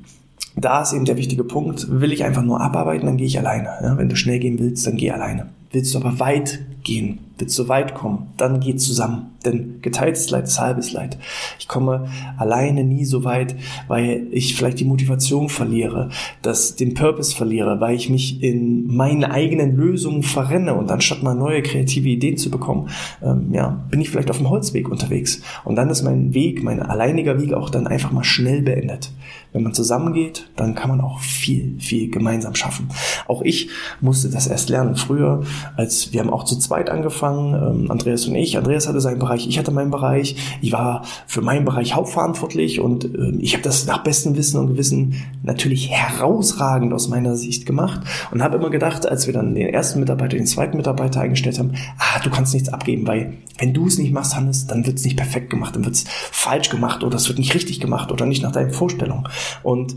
da 0.55 0.81
ist 0.81 0.93
eben 0.93 1.05
der 1.05 1.17
wichtige 1.17 1.43
Punkt, 1.43 1.87
will 1.89 2.13
ich 2.13 2.23
einfach 2.23 2.43
nur 2.43 2.61
abarbeiten, 2.61 3.05
dann 3.05 3.17
gehe 3.17 3.27
ich 3.27 3.37
alleine. 3.37 3.69
Ja, 3.81 3.97
wenn 3.97 4.09
du 4.09 4.15
schnell 4.15 4.39
gehen 4.39 4.59
willst, 4.59 4.87
dann 4.87 4.95
geh 4.95 5.11
alleine. 5.11 5.47
Willst 5.71 5.93
du 5.93 5.99
aber 5.99 6.19
weit 6.19 6.59
gehen, 6.83 7.19
willst 7.37 7.59
du 7.59 7.67
weit 7.67 7.95
kommen, 7.95 8.27
dann 8.37 8.61
geh 8.61 8.75
zusammen. 8.77 9.31
Denn 9.43 9.79
geteiltes 9.81 10.29
Leid 10.29 10.45
ist 10.45 10.59
halbes 10.59 10.93
Leid. 10.93 11.17
Ich 11.59 11.67
komme 11.67 12.07
alleine 12.37 12.83
nie 12.83 13.03
so 13.03 13.23
weit, 13.25 13.55
weil 13.87 14.27
ich 14.31 14.55
vielleicht 14.55 14.79
die 14.79 14.85
Motivation 14.85 15.49
verliere, 15.49 16.09
das, 16.41 16.75
den 16.75 16.93
Purpose 16.93 17.35
verliere, 17.35 17.81
weil 17.81 17.95
ich 17.95 18.09
mich 18.09 18.41
in 18.41 18.87
meinen 18.95 19.25
eigenen 19.25 19.75
Lösungen 19.75 20.23
verrenne 20.23 20.75
und 20.75 20.89
anstatt 20.89 21.21
mal 21.21 21.35
neue 21.35 21.61
kreative 21.61 22.07
Ideen 22.07 22.37
zu 22.37 22.49
bekommen, 22.49 22.89
ähm, 23.21 23.49
ja, 23.51 23.83
bin 23.89 23.99
ich 23.99 24.09
vielleicht 24.09 24.31
auf 24.31 24.37
dem 24.37 24.49
Holzweg 24.49 24.89
unterwegs. 24.89 25.41
Und 25.63 25.75
dann 25.75 25.89
ist 25.89 26.03
mein 26.03 26.33
Weg, 26.33 26.63
mein 26.63 26.81
alleiniger 26.81 27.41
Weg 27.41 27.53
auch 27.53 27.69
dann 27.69 27.87
einfach 27.87 28.11
mal 28.11 28.23
schnell 28.23 28.61
beendet. 28.61 29.11
Wenn 29.55 29.63
man 29.63 29.73
zusammengeht, 29.73 30.49
dann 30.57 30.75
kann 30.75 30.89
man 30.89 30.99
auch 30.99 31.21
viel, 31.21 31.79
viel 31.79 32.11
gemeinsam 32.11 32.55
schaffen. 32.55 32.89
Auch 33.25 33.41
ich 33.41 33.69
musste 34.01 34.29
das 34.29 34.47
erst 34.47 34.67
lernen. 34.67 34.97
Früher, 34.97 35.43
als 35.77 36.11
wir 36.11 36.19
haben 36.19 36.29
auch 36.29 36.43
zu 36.43 36.59
zweit 36.59 36.89
angefangen, 36.89 37.53
ähm, 37.53 37.89
Andreas 37.89 38.25
und 38.25 38.35
ich. 38.35 38.57
Andreas 38.57 38.85
hatte 38.85 38.99
seinen 38.99 39.17
Bereich, 39.17 39.47
ich 39.47 39.57
hatte 39.57 39.71
meinen 39.71 39.91
Bereich. 39.91 40.35
Ich 40.61 40.73
war 40.73 41.05
für 41.25 41.39
meinen 41.41 41.63
Bereich 41.63 41.95
hauptverantwortlich 41.95 42.81
und 42.81 43.05
äh, 43.05 43.31
ich 43.39 43.53
habe 43.53 43.63
das 43.63 43.85
nach 43.85 44.03
bestem 44.03 44.35
Wissen 44.35 44.59
und 44.59 44.67
Gewissen 44.67 45.23
natürlich 45.41 45.89
herausragend 45.89 46.91
aus 46.91 47.07
meiner 47.07 47.37
Sicht 47.37 47.65
gemacht 47.65 48.01
und 48.31 48.43
habe 48.43 48.57
immer 48.57 48.69
gedacht, 48.69 49.07
als 49.07 49.25
wir 49.25 49.33
dann 49.33 49.55
den 49.55 49.69
ersten 49.69 50.01
Mitarbeiter, 50.01 50.35
den 50.35 50.47
zweiten 50.47 50.75
Mitarbeiter 50.75 51.21
eingestellt 51.21 51.59
haben, 51.59 51.75
ah, 51.97 52.19
du 52.21 52.29
kannst 52.29 52.53
nichts 52.53 52.67
abgeben, 52.67 53.07
weil 53.07 53.37
wenn 53.57 53.73
du 53.73 53.87
es 53.87 53.97
nicht 53.97 54.11
machst, 54.11 54.35
Hannes, 54.35 54.67
dann 54.67 54.85
wird 54.85 54.97
es 54.97 55.05
nicht 55.05 55.15
perfekt 55.15 55.49
gemacht, 55.49 55.77
dann 55.77 55.85
wird 55.85 55.95
es 55.95 56.03
falsch 56.07 56.69
gemacht 56.69 57.05
oder 57.05 57.15
es 57.15 57.29
wird 57.29 57.39
nicht 57.39 57.53
richtig 57.55 57.79
gemacht 57.79 58.11
oder 58.11 58.25
nicht 58.25 58.43
nach 58.43 58.51
deinen 58.51 58.71
Vorstellungen. 58.71 59.29
Und 59.63 59.95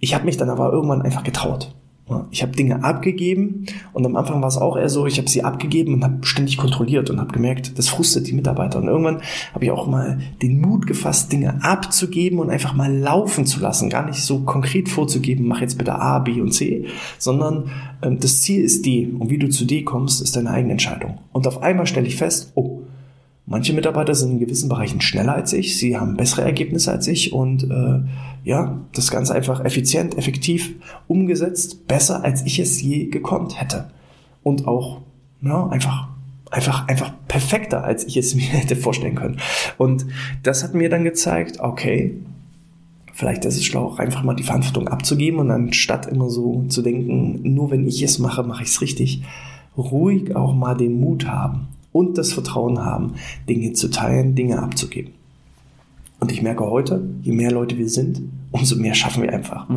ich 0.00 0.14
habe 0.14 0.24
mich 0.24 0.36
dann 0.36 0.50
aber 0.50 0.72
irgendwann 0.72 1.02
einfach 1.02 1.24
getraut. 1.24 1.74
Ich 2.30 2.42
habe 2.42 2.52
Dinge 2.52 2.84
abgegeben 2.84 3.66
und 3.92 4.06
am 4.06 4.16
Anfang 4.16 4.40
war 4.40 4.48
es 4.48 4.56
auch 4.56 4.78
eher 4.78 4.88
so, 4.88 5.06
ich 5.06 5.18
habe 5.18 5.28
sie 5.28 5.44
abgegeben 5.44 5.94
und 5.94 6.04
habe 6.04 6.26
ständig 6.26 6.56
kontrolliert 6.56 7.10
und 7.10 7.20
habe 7.20 7.32
gemerkt, 7.32 7.78
das 7.78 7.88
frustet 7.88 8.26
die 8.26 8.32
Mitarbeiter. 8.32 8.78
Und 8.78 8.88
irgendwann 8.88 9.20
habe 9.52 9.64
ich 9.66 9.70
auch 9.70 9.86
mal 9.86 10.18
den 10.40 10.60
Mut 10.60 10.86
gefasst, 10.86 11.30
Dinge 11.32 11.62
abzugeben 11.62 12.38
und 12.38 12.48
einfach 12.48 12.72
mal 12.72 12.90
laufen 12.94 13.44
zu 13.44 13.60
lassen. 13.60 13.90
Gar 13.90 14.06
nicht 14.06 14.22
so 14.22 14.40
konkret 14.40 14.88
vorzugeben, 14.88 15.46
mach 15.46 15.60
jetzt 15.60 15.76
bitte 15.76 15.96
A, 15.96 16.18
B 16.20 16.40
und 16.40 16.52
C, 16.52 16.86
sondern 17.18 17.70
ähm, 18.00 18.18
das 18.18 18.40
Ziel 18.40 18.64
ist 18.64 18.86
D. 18.86 19.06
Und 19.06 19.28
wie 19.28 19.38
du 19.38 19.50
zu 19.50 19.66
D 19.66 19.82
kommst, 19.82 20.22
ist 20.22 20.34
deine 20.34 20.50
eigene 20.50 20.72
Entscheidung. 20.72 21.18
Und 21.32 21.46
auf 21.46 21.62
einmal 21.62 21.86
stelle 21.86 22.06
ich 22.06 22.16
fest, 22.16 22.52
oh, 22.54 22.77
Manche 23.50 23.72
Mitarbeiter 23.72 24.14
sind 24.14 24.32
in 24.32 24.40
gewissen 24.40 24.68
Bereichen 24.68 25.00
schneller 25.00 25.34
als 25.34 25.54
ich, 25.54 25.78
sie 25.78 25.96
haben 25.96 26.18
bessere 26.18 26.42
Ergebnisse 26.42 26.92
als 26.92 27.06
ich 27.06 27.32
und 27.32 27.64
äh, 27.64 28.00
ja, 28.44 28.78
das 28.92 29.10
Ganze 29.10 29.34
einfach 29.34 29.64
effizient, 29.64 30.18
effektiv 30.18 30.74
umgesetzt, 31.06 31.88
besser 31.88 32.22
als 32.22 32.44
ich 32.44 32.58
es 32.58 32.80
je 32.82 33.06
gekonnt 33.06 33.58
hätte. 33.58 33.88
Und 34.42 34.68
auch 34.68 35.00
ja, 35.40 35.66
einfach, 35.68 36.08
einfach, 36.50 36.88
einfach 36.88 37.14
perfekter, 37.26 37.84
als 37.84 38.04
ich 38.04 38.18
es 38.18 38.34
mir 38.34 38.42
hätte 38.42 38.76
vorstellen 38.76 39.14
können. 39.14 39.38
Und 39.78 40.04
das 40.42 40.62
hat 40.62 40.74
mir 40.74 40.90
dann 40.90 41.04
gezeigt, 41.04 41.58
okay, 41.58 42.16
vielleicht 43.14 43.46
ist 43.46 43.56
es 43.56 43.64
schlau, 43.64 43.94
einfach 43.94 44.24
mal 44.24 44.36
die 44.36 44.42
Verantwortung 44.42 44.88
abzugeben 44.88 45.40
und 45.40 45.50
anstatt 45.50 46.04
immer 46.04 46.28
so 46.28 46.66
zu 46.68 46.82
denken, 46.82 47.54
nur 47.54 47.70
wenn 47.70 47.88
ich 47.88 48.02
es 48.02 48.18
mache, 48.18 48.42
mache 48.42 48.62
ich 48.62 48.68
es 48.68 48.82
richtig, 48.82 49.22
ruhig 49.74 50.36
auch 50.36 50.54
mal 50.54 50.74
den 50.74 51.00
Mut 51.00 51.26
haben 51.26 51.68
und 51.92 52.18
das 52.18 52.32
Vertrauen 52.32 52.84
haben, 52.84 53.14
Dinge 53.48 53.72
zu 53.72 53.88
teilen, 53.88 54.34
Dinge 54.34 54.62
abzugeben. 54.62 55.12
Und 56.20 56.32
ich 56.32 56.42
merke 56.42 56.64
heute, 56.64 57.08
je 57.22 57.32
mehr 57.32 57.52
Leute 57.52 57.78
wir 57.78 57.88
sind, 57.88 58.20
umso 58.50 58.74
mehr 58.74 58.94
schaffen 58.94 59.22
wir 59.22 59.32
einfach. 59.32 59.68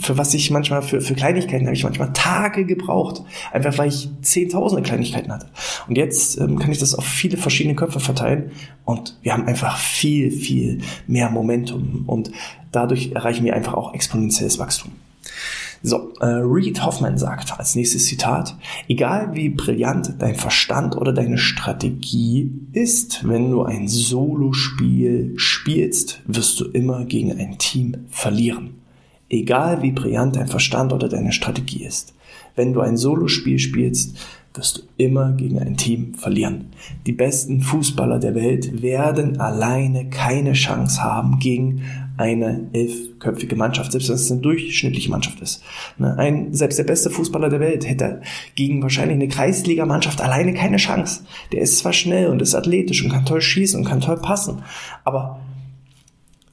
Für 0.00 0.16
was 0.16 0.32
ich 0.32 0.50
manchmal, 0.50 0.80
für, 0.80 1.02
für 1.02 1.14
Kleinigkeiten 1.14 1.66
habe 1.66 1.76
ich 1.76 1.84
manchmal 1.84 2.14
Tage 2.14 2.64
gebraucht. 2.64 3.22
Einfach 3.52 3.76
weil 3.76 3.88
ich 3.88 4.08
zehntausende 4.22 4.82
Kleinigkeiten 4.82 5.30
hatte. 5.30 5.48
Und 5.86 5.98
jetzt 5.98 6.40
ähm, 6.40 6.58
kann 6.58 6.72
ich 6.72 6.78
das 6.78 6.94
auf 6.94 7.04
viele 7.04 7.36
verschiedene 7.36 7.74
Köpfe 7.74 8.00
verteilen. 8.00 8.52
Und 8.86 9.18
wir 9.22 9.34
haben 9.34 9.46
einfach 9.46 9.76
viel, 9.76 10.30
viel 10.30 10.80
mehr 11.06 11.28
Momentum. 11.28 12.04
Und 12.06 12.30
dadurch 12.72 13.12
erreichen 13.12 13.44
wir 13.44 13.54
einfach 13.54 13.74
auch 13.74 13.92
exponentielles 13.92 14.58
Wachstum. 14.58 14.92
So, 15.86 16.14
äh, 16.20 16.24
Reed 16.24 16.82
Hoffman 16.82 17.18
sagt 17.18 17.58
als 17.58 17.74
nächstes 17.74 18.06
Zitat, 18.06 18.56
egal 18.88 19.34
wie 19.34 19.50
brillant 19.50 20.14
dein 20.18 20.34
Verstand 20.34 20.96
oder 20.96 21.12
deine 21.12 21.36
Strategie 21.36 22.50
ist, 22.72 23.28
wenn 23.28 23.50
du 23.50 23.64
ein 23.64 23.86
Solospiel 23.86 25.34
spielst, 25.36 26.22
wirst 26.26 26.58
du 26.58 26.64
immer 26.64 27.04
gegen 27.04 27.38
ein 27.38 27.58
Team 27.58 28.06
verlieren. 28.08 28.76
Egal 29.28 29.82
wie 29.82 29.92
brillant 29.92 30.36
dein 30.36 30.48
Verstand 30.48 30.94
oder 30.94 31.10
deine 31.10 31.32
Strategie 31.32 31.84
ist. 31.84 32.14
Wenn 32.56 32.72
du 32.72 32.80
ein 32.80 32.96
Solospiel 32.96 33.58
spielst, 33.58 34.16
wirst 34.54 34.78
du 34.78 34.82
immer 34.96 35.32
gegen 35.32 35.58
ein 35.58 35.76
Team 35.76 36.14
verlieren. 36.14 36.66
Die 37.06 37.12
besten 37.12 37.60
Fußballer 37.60 38.20
der 38.20 38.34
Welt 38.34 38.80
werden 38.80 39.38
alleine 39.38 40.08
keine 40.08 40.52
Chance 40.54 41.02
haben 41.02 41.40
gegen 41.40 41.82
eine 42.16 42.68
elfköpfige 42.72 43.56
Mannschaft, 43.56 43.92
selbst 43.92 44.08
wenn 44.08 44.14
es 44.14 44.30
eine 44.30 44.40
durchschnittliche 44.40 45.10
Mannschaft 45.10 45.40
ist. 45.40 45.62
Ne, 45.98 46.16
ein, 46.16 46.54
selbst 46.54 46.78
der 46.78 46.84
beste 46.84 47.10
Fußballer 47.10 47.48
der 47.48 47.60
Welt 47.60 47.88
hätte 47.88 48.22
gegen 48.54 48.82
wahrscheinlich 48.82 49.16
eine 49.16 49.28
Kreisligamannschaft 49.28 50.20
alleine 50.20 50.54
keine 50.54 50.76
Chance. 50.76 51.24
Der 51.52 51.60
ist 51.60 51.78
zwar 51.78 51.92
schnell 51.92 52.28
und 52.28 52.40
ist 52.40 52.54
athletisch 52.54 53.04
und 53.04 53.10
kann 53.10 53.24
toll 53.24 53.40
schießen 53.40 53.80
und 53.80 53.86
kann 53.86 54.00
toll 54.00 54.18
passen, 54.18 54.62
aber 55.04 55.40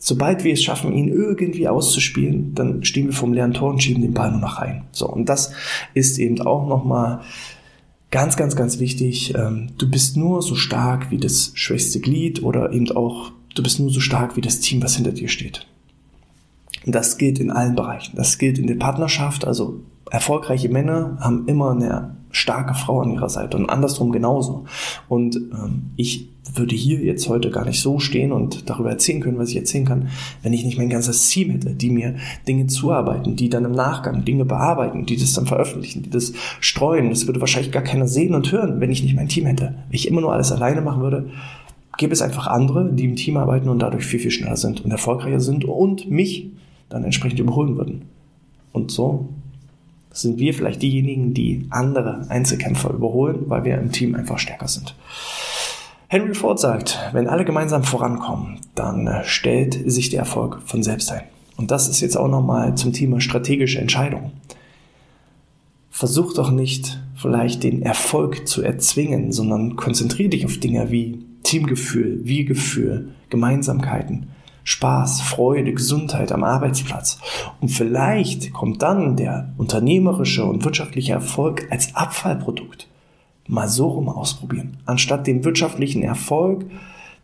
sobald 0.01 0.43
wir 0.43 0.53
es 0.53 0.63
schaffen, 0.63 0.93
ihn 0.93 1.09
irgendwie 1.09 1.67
auszuspielen, 1.67 2.55
dann 2.55 2.83
stehen 2.83 3.05
wir 3.05 3.13
vom 3.13 3.33
leeren 3.33 3.53
Tor 3.53 3.69
und 3.69 3.83
schieben 3.83 4.01
den 4.01 4.15
Ball 4.15 4.31
nur 4.31 4.41
noch 4.41 4.59
rein. 4.59 4.85
So, 4.91 5.07
und 5.07 5.29
das 5.29 5.53
ist 5.93 6.17
eben 6.17 6.41
auch 6.41 6.67
nochmal 6.67 7.21
ganz, 8.09 8.35
ganz, 8.35 8.55
ganz 8.55 8.79
wichtig. 8.79 9.35
Ähm, 9.35 9.69
du 9.77 9.89
bist 9.89 10.17
nur 10.17 10.41
so 10.41 10.55
stark 10.55 11.11
wie 11.11 11.17
das 11.17 11.51
schwächste 11.53 11.99
Glied 11.99 12.41
oder 12.41 12.73
eben 12.73 12.89
auch 12.91 13.31
Du 13.55 13.63
bist 13.63 13.79
nur 13.79 13.89
so 13.89 13.99
stark 13.99 14.37
wie 14.37 14.41
das 14.41 14.59
Team, 14.59 14.81
was 14.81 14.95
hinter 14.95 15.11
dir 15.11 15.27
steht. 15.27 15.67
Und 16.85 16.95
das 16.95 17.17
gilt 17.17 17.39
in 17.39 17.51
allen 17.51 17.75
Bereichen. 17.75 18.15
Das 18.15 18.37
gilt 18.37 18.57
in 18.57 18.67
der 18.67 18.75
Partnerschaft. 18.75 19.45
Also 19.45 19.81
erfolgreiche 20.09 20.69
Männer 20.69 21.17
haben 21.19 21.47
immer 21.47 21.71
eine 21.71 22.15
starke 22.31 22.73
Frau 22.73 23.01
an 23.01 23.11
ihrer 23.11 23.29
Seite 23.29 23.57
und 23.57 23.69
andersrum 23.69 24.11
genauso. 24.11 24.65
Und 25.09 25.35
ähm, 25.35 25.91
ich 25.95 26.29
würde 26.53 26.75
hier 26.75 26.99
jetzt 26.99 27.29
heute 27.29 27.49
gar 27.51 27.65
nicht 27.65 27.81
so 27.81 27.99
stehen 27.99 28.31
und 28.31 28.69
darüber 28.69 28.89
erzählen 28.89 29.21
können, 29.21 29.37
was 29.37 29.49
ich 29.49 29.57
erzählen 29.57 29.85
kann, 29.85 30.09
wenn 30.41 30.53
ich 30.53 30.65
nicht 30.65 30.77
mein 30.77 30.89
ganzes 30.89 31.29
Team 31.29 31.51
hätte, 31.51 31.73
die 31.73 31.89
mir 31.89 32.15
Dinge 32.47 32.67
zuarbeiten, 32.67 33.35
die 33.35 33.49
dann 33.49 33.65
im 33.65 33.71
Nachgang 33.71 34.25
Dinge 34.25 34.45
bearbeiten, 34.45 35.05
die 35.05 35.17
das 35.17 35.33
dann 35.33 35.45
veröffentlichen, 35.45 36.03
die 36.03 36.09
das 36.09 36.33
streuen. 36.59 37.09
Das 37.09 37.27
würde 37.27 37.41
wahrscheinlich 37.41 37.71
gar 37.71 37.83
keiner 37.83 38.07
sehen 38.07 38.35
und 38.35 38.51
hören, 38.51 38.79
wenn 38.79 38.91
ich 38.91 39.03
nicht 39.03 39.15
mein 39.15 39.29
Team 39.29 39.45
hätte. 39.45 39.75
Wenn 39.87 39.95
ich 39.95 40.07
immer 40.07 40.21
nur 40.21 40.33
alles 40.33 40.51
alleine 40.51 40.81
machen 40.81 41.01
würde, 41.01 41.29
gäbe 42.01 42.13
es 42.13 42.23
einfach 42.23 42.47
andere, 42.47 42.91
die 42.91 43.05
im 43.05 43.15
Team 43.15 43.37
arbeiten 43.37 43.69
und 43.69 43.77
dadurch 43.77 44.05
viel, 44.05 44.19
viel 44.19 44.31
schneller 44.31 44.57
sind 44.57 44.83
und 44.83 44.89
erfolgreicher 44.89 45.39
sind 45.39 45.65
und 45.65 46.09
mich 46.09 46.49
dann 46.89 47.03
entsprechend 47.03 47.39
überholen 47.39 47.77
würden. 47.77 48.01
Und 48.71 48.89
so 48.89 49.29
sind 50.09 50.39
wir 50.39 50.55
vielleicht 50.55 50.81
diejenigen, 50.81 51.35
die 51.35 51.67
andere 51.69 52.25
Einzelkämpfer 52.27 52.89
überholen, 52.89 53.43
weil 53.45 53.65
wir 53.65 53.77
im 53.77 53.91
Team 53.91 54.15
einfach 54.15 54.39
stärker 54.39 54.67
sind. 54.67 54.95
Henry 56.07 56.33
Ford 56.33 56.59
sagt, 56.59 56.97
wenn 57.13 57.27
alle 57.27 57.45
gemeinsam 57.45 57.83
vorankommen, 57.83 58.57
dann 58.73 59.21
stellt 59.23 59.79
sich 59.85 60.09
der 60.09 60.21
Erfolg 60.21 60.59
von 60.65 60.81
selbst 60.81 61.11
ein. 61.11 61.21
Und 61.55 61.69
das 61.69 61.87
ist 61.87 62.01
jetzt 62.01 62.17
auch 62.17 62.27
nochmal 62.27 62.73
zum 62.73 62.93
Thema 62.93 63.21
strategische 63.21 63.79
Entscheidungen. 63.79 64.31
Versuch 65.91 66.33
doch 66.33 66.49
nicht 66.49 66.99
vielleicht 67.15 67.61
den 67.61 67.83
Erfolg 67.83 68.47
zu 68.47 68.63
erzwingen, 68.63 69.31
sondern 69.31 69.75
konzentriere 69.75 70.29
dich 70.29 70.45
auf 70.45 70.57
Dinge 70.57 70.89
wie 70.89 71.19
Teamgefühl, 71.43 72.19
Wir-Gefühl, 72.23 73.09
Gemeinsamkeiten, 73.29 74.27
Spaß, 74.63 75.21
Freude, 75.21 75.73
Gesundheit 75.73 76.31
am 76.31 76.43
Arbeitsplatz. 76.43 77.19
Und 77.61 77.69
vielleicht 77.69 78.53
kommt 78.53 78.81
dann 78.81 79.15
der 79.15 79.53
unternehmerische 79.57 80.45
und 80.45 80.63
wirtschaftliche 80.63 81.13
Erfolg 81.13 81.67
als 81.71 81.95
Abfallprodukt. 81.95 82.87
Mal 83.47 83.67
so 83.67 83.87
rum 83.87 84.07
ausprobieren. 84.07 84.77
Anstatt 84.85 85.27
den 85.27 85.43
wirtschaftlichen 85.43 86.03
Erfolg 86.03 86.65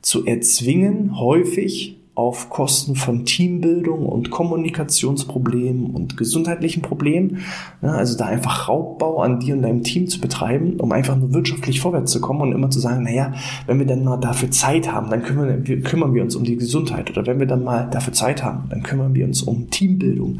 zu 0.01 0.25
erzwingen, 0.25 1.19
häufig 1.19 1.96
auf 2.17 2.49
Kosten 2.49 2.95
von 2.95 3.25
Teambildung 3.25 4.07
und 4.07 4.31
Kommunikationsproblemen 4.31 5.91
und 5.91 6.17
gesundheitlichen 6.17 6.81
Problemen. 6.81 7.41
Ja, 7.83 7.91
also 7.91 8.17
da 8.17 8.25
einfach 8.25 8.67
Raubbau 8.67 9.21
an 9.21 9.39
dir 9.39 9.53
und 9.53 9.61
deinem 9.61 9.83
Team 9.83 10.07
zu 10.07 10.19
betreiben, 10.19 10.79
um 10.79 10.91
einfach 10.91 11.15
nur 11.15 11.35
wirtschaftlich 11.35 11.79
vorwärts 11.79 12.11
zu 12.11 12.19
kommen 12.19 12.41
und 12.41 12.53
immer 12.53 12.71
zu 12.71 12.79
sagen, 12.79 13.03
naja, 13.03 13.33
wenn 13.67 13.77
wir 13.77 13.85
dann 13.85 14.03
mal 14.03 14.17
dafür 14.17 14.49
Zeit 14.49 14.91
haben, 14.91 15.11
dann 15.11 15.21
kümmern 15.21 15.67
wir, 15.67 15.81
kümmern 15.83 16.15
wir 16.15 16.23
uns 16.23 16.35
um 16.35 16.43
die 16.43 16.57
Gesundheit. 16.57 17.11
Oder 17.11 17.27
wenn 17.27 17.39
wir 17.39 17.45
dann 17.45 17.63
mal 17.63 17.87
dafür 17.87 18.13
Zeit 18.13 18.43
haben, 18.43 18.67
dann 18.71 18.81
kümmern 18.81 19.13
wir 19.13 19.23
uns 19.23 19.43
um 19.43 19.69
Teambildung. 19.69 20.39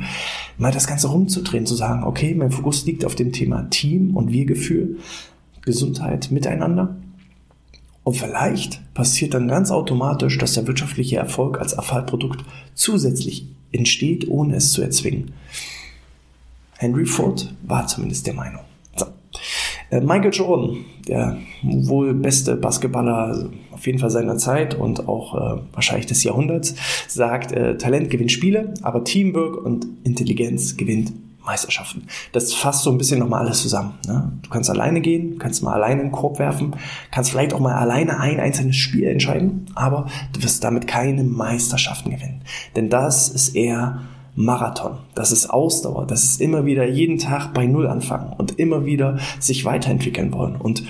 Mal 0.58 0.72
das 0.72 0.88
Ganze 0.88 1.10
rumzudrehen, 1.10 1.68
zu 1.68 1.76
sagen, 1.76 2.06
okay, 2.06 2.34
mein 2.34 2.50
Fokus 2.50 2.88
liegt 2.88 3.06
auf 3.06 3.14
dem 3.14 3.34
Thema 3.34 3.70
Team 3.70 4.18
und 4.18 4.32
Wir-Gefühl, 4.32 4.98
Gesundheit 5.62 6.32
miteinander 6.32 6.96
und 8.08 8.14
vielleicht 8.14 8.80
passiert 8.94 9.34
dann 9.34 9.50
ganz 9.50 9.70
automatisch, 9.70 10.38
dass 10.38 10.54
der 10.54 10.66
wirtschaftliche 10.66 11.18
Erfolg 11.18 11.60
als 11.60 11.78
Abfallprodukt 11.78 12.40
zusätzlich 12.74 13.48
entsteht, 13.74 14.30
ohne 14.30 14.56
es 14.56 14.72
zu 14.72 14.82
erzwingen. 14.82 15.34
Henry 16.78 17.06
Ford 17.06 17.54
war 17.64 17.86
zumindest 17.86 18.26
der 18.26 18.34
Meinung. 18.34 18.62
So. 18.96 19.08
Äh, 19.90 20.00
Michael 20.00 20.32
Jordan, 20.32 20.86
der 21.06 21.38
wohl 21.64 22.14
beste 22.14 22.56
Basketballer 22.56 23.50
auf 23.74 23.86
jeden 23.86 24.00
Fall 24.00 24.10
seiner 24.10 24.38
Zeit 24.38 24.74
und 24.74 25.10
auch 25.10 25.36
äh, 25.36 25.62
wahrscheinlich 25.74 26.06
des 26.06 26.24
Jahrhunderts, 26.24 26.76
sagt, 27.10 27.52
äh, 27.52 27.78
Talent 27.78 28.10
gewinnt 28.10 28.32
Spiele, 28.32 28.74
aber 28.84 29.04
Teamwork 29.04 29.58
und 29.58 29.86
Intelligenz 30.06 30.78
gewinnt 30.78 31.12
Meisterschaften. 31.48 32.08
Das 32.34 32.54
fasst 32.54 32.84
so 32.84 32.92
ein 32.92 33.00
bisschen 33.00 33.20
nochmal 33.20 33.46
alles 33.46 33.62
zusammen. 33.62 33.96
Ne? 34.06 34.32
Du 34.44 34.50
kannst 34.50 34.70
alleine 34.70 35.02
gehen, 35.02 35.40
kannst 35.40 35.64
mal 35.64 35.74
alleine 35.74 36.02
einen 36.02 36.12
Korb 36.12 36.38
werfen, 36.38 36.76
kannst 37.10 37.32
vielleicht 37.32 37.54
auch 37.54 37.60
mal 37.60 37.74
alleine 37.74 38.20
ein 38.20 38.40
einzelnes 38.40 38.76
Spiel 38.76 39.08
entscheiden, 39.08 39.66
aber 39.74 40.08
du 40.34 40.44
wirst 40.44 40.64
damit 40.64 40.86
keine 40.86 41.24
Meisterschaften 41.24 42.12
gewinnen. 42.12 42.42
Denn 42.76 42.90
das 42.90 43.30
ist 43.30 43.56
eher 43.56 44.02
Marathon. 44.36 45.00
Das 45.16 45.32
ist 45.32 45.50
Ausdauer. 45.50 46.06
Das 46.06 46.24
ist 46.24 46.42
immer 46.42 46.66
wieder 46.66 46.88
jeden 46.88 47.18
Tag 47.18 47.56
bei 47.56 47.66
Null 47.66 47.88
anfangen 47.88 48.34
und 48.38 48.60
immer 48.60 48.86
wieder 48.86 49.18
sich 49.40 49.66
weiterentwickeln 49.66 50.32
wollen. 50.32 50.56
Und 50.56 50.84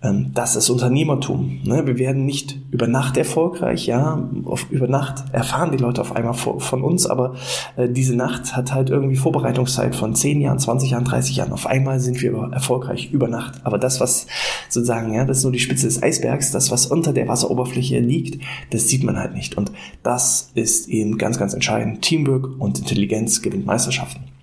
das 0.00 0.54
ist 0.54 0.70
Unternehmertum. 0.70 1.60
Ne? 1.64 1.84
Wir 1.86 1.98
werden 1.98 2.24
nicht 2.24 2.56
über 2.70 2.86
Nacht 2.86 3.16
erfolgreich, 3.16 3.86
ja, 3.86 4.30
über 4.70 4.86
Nacht 4.86 5.24
erfahren 5.32 5.72
die 5.72 5.78
Leute 5.78 6.00
auf 6.00 6.14
einmal 6.14 6.34
von 6.34 6.84
uns, 6.84 7.06
aber 7.06 7.34
äh, 7.76 7.88
diese 7.88 8.14
Nacht 8.14 8.54
hat 8.54 8.72
halt 8.72 8.90
irgendwie 8.90 9.16
Vorbereitungszeit 9.16 9.96
von 9.96 10.14
10 10.14 10.40
Jahren, 10.40 10.60
20 10.60 10.90
Jahren, 10.90 11.04
30 11.04 11.36
Jahren. 11.36 11.52
Auf 11.52 11.66
einmal 11.66 11.98
sind 11.98 12.22
wir 12.22 12.32
erfolgreich 12.52 13.10
über 13.10 13.26
Nacht. 13.26 13.66
Aber 13.66 13.76
das, 13.76 14.00
was 14.00 14.28
sozusagen, 14.68 15.12
ja, 15.12 15.24
das 15.24 15.38
ist 15.38 15.42
nur 15.42 15.52
die 15.52 15.58
Spitze 15.58 15.86
des 15.86 16.00
Eisbergs, 16.00 16.52
das, 16.52 16.70
was 16.70 16.86
unter 16.86 17.12
der 17.12 17.26
Wasseroberfläche 17.26 17.98
liegt, 17.98 18.40
das 18.70 18.88
sieht 18.88 19.02
man 19.02 19.18
halt 19.18 19.34
nicht. 19.34 19.56
Und 19.56 19.72
das 20.04 20.52
ist 20.54 20.88
eben 20.88 21.18
ganz, 21.18 21.40
ganz 21.40 21.54
entscheidend. 21.54 22.02
Teamwork 22.02 22.60
und 22.60 22.78
Intelligenz 22.78 23.42
gewinnt 23.42 23.66
Meisterschaften. 23.66 24.37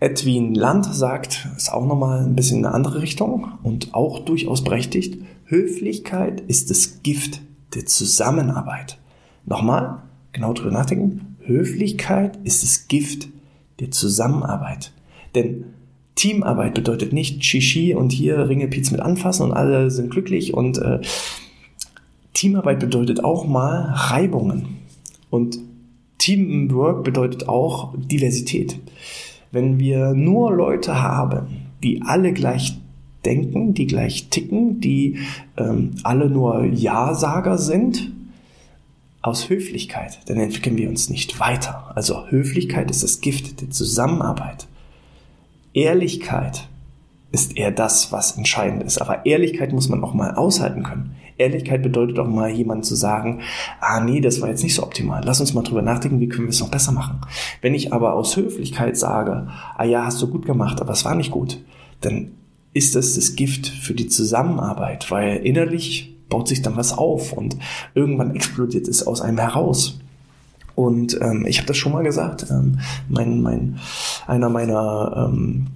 Edwin 0.00 0.54
Land 0.54 0.86
sagt, 0.94 1.48
ist 1.56 1.72
auch 1.72 1.84
nochmal 1.84 2.24
ein 2.24 2.36
bisschen 2.36 2.58
in 2.58 2.66
eine 2.66 2.74
andere 2.74 3.02
Richtung 3.02 3.48
und 3.62 3.94
auch 3.94 4.20
durchaus 4.20 4.62
berechtigt, 4.62 5.18
Höflichkeit 5.46 6.40
ist 6.42 6.70
das 6.70 7.02
Gift 7.02 7.40
der 7.74 7.86
Zusammenarbeit. 7.86 8.98
Nochmal, 9.44 10.02
genau 10.32 10.52
drüber 10.52 10.70
nachdenken, 10.70 11.36
Höflichkeit 11.40 12.38
ist 12.44 12.62
das 12.62 12.86
Gift 12.86 13.28
der 13.80 13.90
Zusammenarbeit. 13.90 14.92
Denn 15.34 15.64
Teamarbeit 16.14 16.74
bedeutet 16.74 17.12
nicht 17.12 17.44
Shishi 17.44 17.94
und 17.94 18.12
hier 18.12 18.48
Ringelpiez 18.48 18.90
mit 18.90 19.00
anfassen 19.00 19.44
und 19.44 19.52
alle 19.52 19.90
sind 19.90 20.10
glücklich 20.10 20.54
und 20.54 20.78
äh, 20.78 21.00
Teamarbeit 22.34 22.78
bedeutet 22.78 23.24
auch 23.24 23.46
mal 23.46 23.92
Reibungen 23.94 24.78
und 25.30 25.58
Teamwork 26.18 27.04
bedeutet 27.04 27.48
auch 27.48 27.94
Diversität. 27.96 28.78
Wenn 29.50 29.78
wir 29.78 30.14
nur 30.14 30.54
Leute 30.54 31.02
haben, 31.02 31.68
die 31.82 32.02
alle 32.02 32.32
gleich 32.32 32.78
denken, 33.24 33.74
die 33.74 33.86
gleich 33.86 34.28
ticken, 34.28 34.80
die 34.80 35.18
ähm, 35.56 35.96
alle 36.02 36.30
nur 36.30 36.64
Ja-Sager 36.64 37.58
sind, 37.58 38.12
aus 39.20 39.50
Höflichkeit, 39.50 40.20
dann 40.26 40.38
entwickeln 40.38 40.76
wir 40.76 40.88
uns 40.88 41.10
nicht 41.10 41.40
weiter. 41.40 41.92
Also 41.94 42.28
Höflichkeit 42.28 42.90
ist 42.90 43.02
das 43.02 43.20
Gift 43.20 43.60
der 43.60 43.70
Zusammenarbeit. 43.70 44.66
Ehrlichkeit 45.74 46.68
ist 47.32 47.56
eher 47.56 47.70
das, 47.70 48.12
was 48.12 48.36
entscheidend 48.36 48.82
ist. 48.82 48.98
Aber 48.98 49.26
Ehrlichkeit 49.26 49.72
muss 49.72 49.88
man 49.88 50.02
auch 50.02 50.14
mal 50.14 50.34
aushalten 50.34 50.82
können. 50.82 51.16
Ehrlichkeit 51.38 51.82
bedeutet 51.82 52.18
auch 52.18 52.26
mal 52.26 52.50
jemand 52.50 52.84
zu 52.84 52.94
sagen, 52.94 53.40
ah 53.80 54.00
nee, 54.00 54.20
das 54.20 54.40
war 54.40 54.48
jetzt 54.48 54.62
nicht 54.62 54.74
so 54.74 54.82
optimal. 54.82 55.22
Lass 55.24 55.40
uns 55.40 55.54
mal 55.54 55.62
drüber 55.62 55.82
nachdenken, 55.82 56.20
wie 56.20 56.28
können 56.28 56.46
wir 56.46 56.50
es 56.52 56.60
noch 56.60 56.70
besser 56.70 56.92
machen. 56.92 57.20
Wenn 57.62 57.74
ich 57.74 57.92
aber 57.92 58.14
aus 58.14 58.36
Höflichkeit 58.36 58.96
sage, 58.96 59.48
ah 59.76 59.84
ja, 59.84 60.04
hast 60.04 60.20
du 60.20 60.28
gut 60.28 60.46
gemacht, 60.46 60.80
aber 60.80 60.92
es 60.92 61.04
war 61.04 61.14
nicht 61.14 61.30
gut, 61.30 61.58
dann 62.00 62.32
ist 62.74 62.94
das 62.94 63.14
das 63.14 63.36
Gift 63.36 63.66
für 63.66 63.94
die 63.94 64.08
Zusammenarbeit, 64.08 65.10
weil 65.10 65.38
innerlich 65.38 66.14
baut 66.28 66.48
sich 66.48 66.62
dann 66.62 66.76
was 66.76 66.96
auf 66.96 67.32
und 67.32 67.56
irgendwann 67.94 68.34
explodiert 68.34 68.86
es 68.88 69.06
aus 69.06 69.20
einem 69.20 69.38
heraus. 69.38 69.98
Und 70.74 71.18
ähm, 71.20 71.44
ich 71.46 71.58
habe 71.58 71.66
das 71.66 71.76
schon 71.76 71.92
mal 71.92 72.04
gesagt, 72.04 72.46
ähm, 72.50 72.78
mein, 73.08 73.42
mein, 73.42 73.80
einer 74.26 74.48
meiner 74.48 75.30
ähm, 75.32 75.66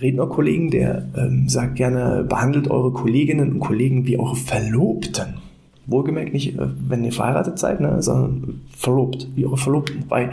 Rednerkollegen, 0.00 0.70
der 0.70 1.08
ähm, 1.16 1.48
sagt 1.48 1.76
gerne, 1.76 2.24
behandelt 2.28 2.68
eure 2.68 2.92
Kolleginnen 2.92 3.52
und 3.52 3.60
Kollegen 3.60 4.06
wie 4.06 4.18
eure 4.18 4.36
Verlobten. 4.36 5.49
Wohlgemerkt 5.90 6.32
nicht, 6.32 6.58
äh, 6.58 6.66
wenn 6.88 7.04
ihr 7.04 7.12
verheiratet 7.12 7.58
seid, 7.58 7.80
ne, 7.80 8.02
sondern 8.02 8.62
verlobt, 8.76 9.28
wie 9.34 9.46
eure 9.46 9.56
Verlobten. 9.56 10.04
Weil 10.08 10.30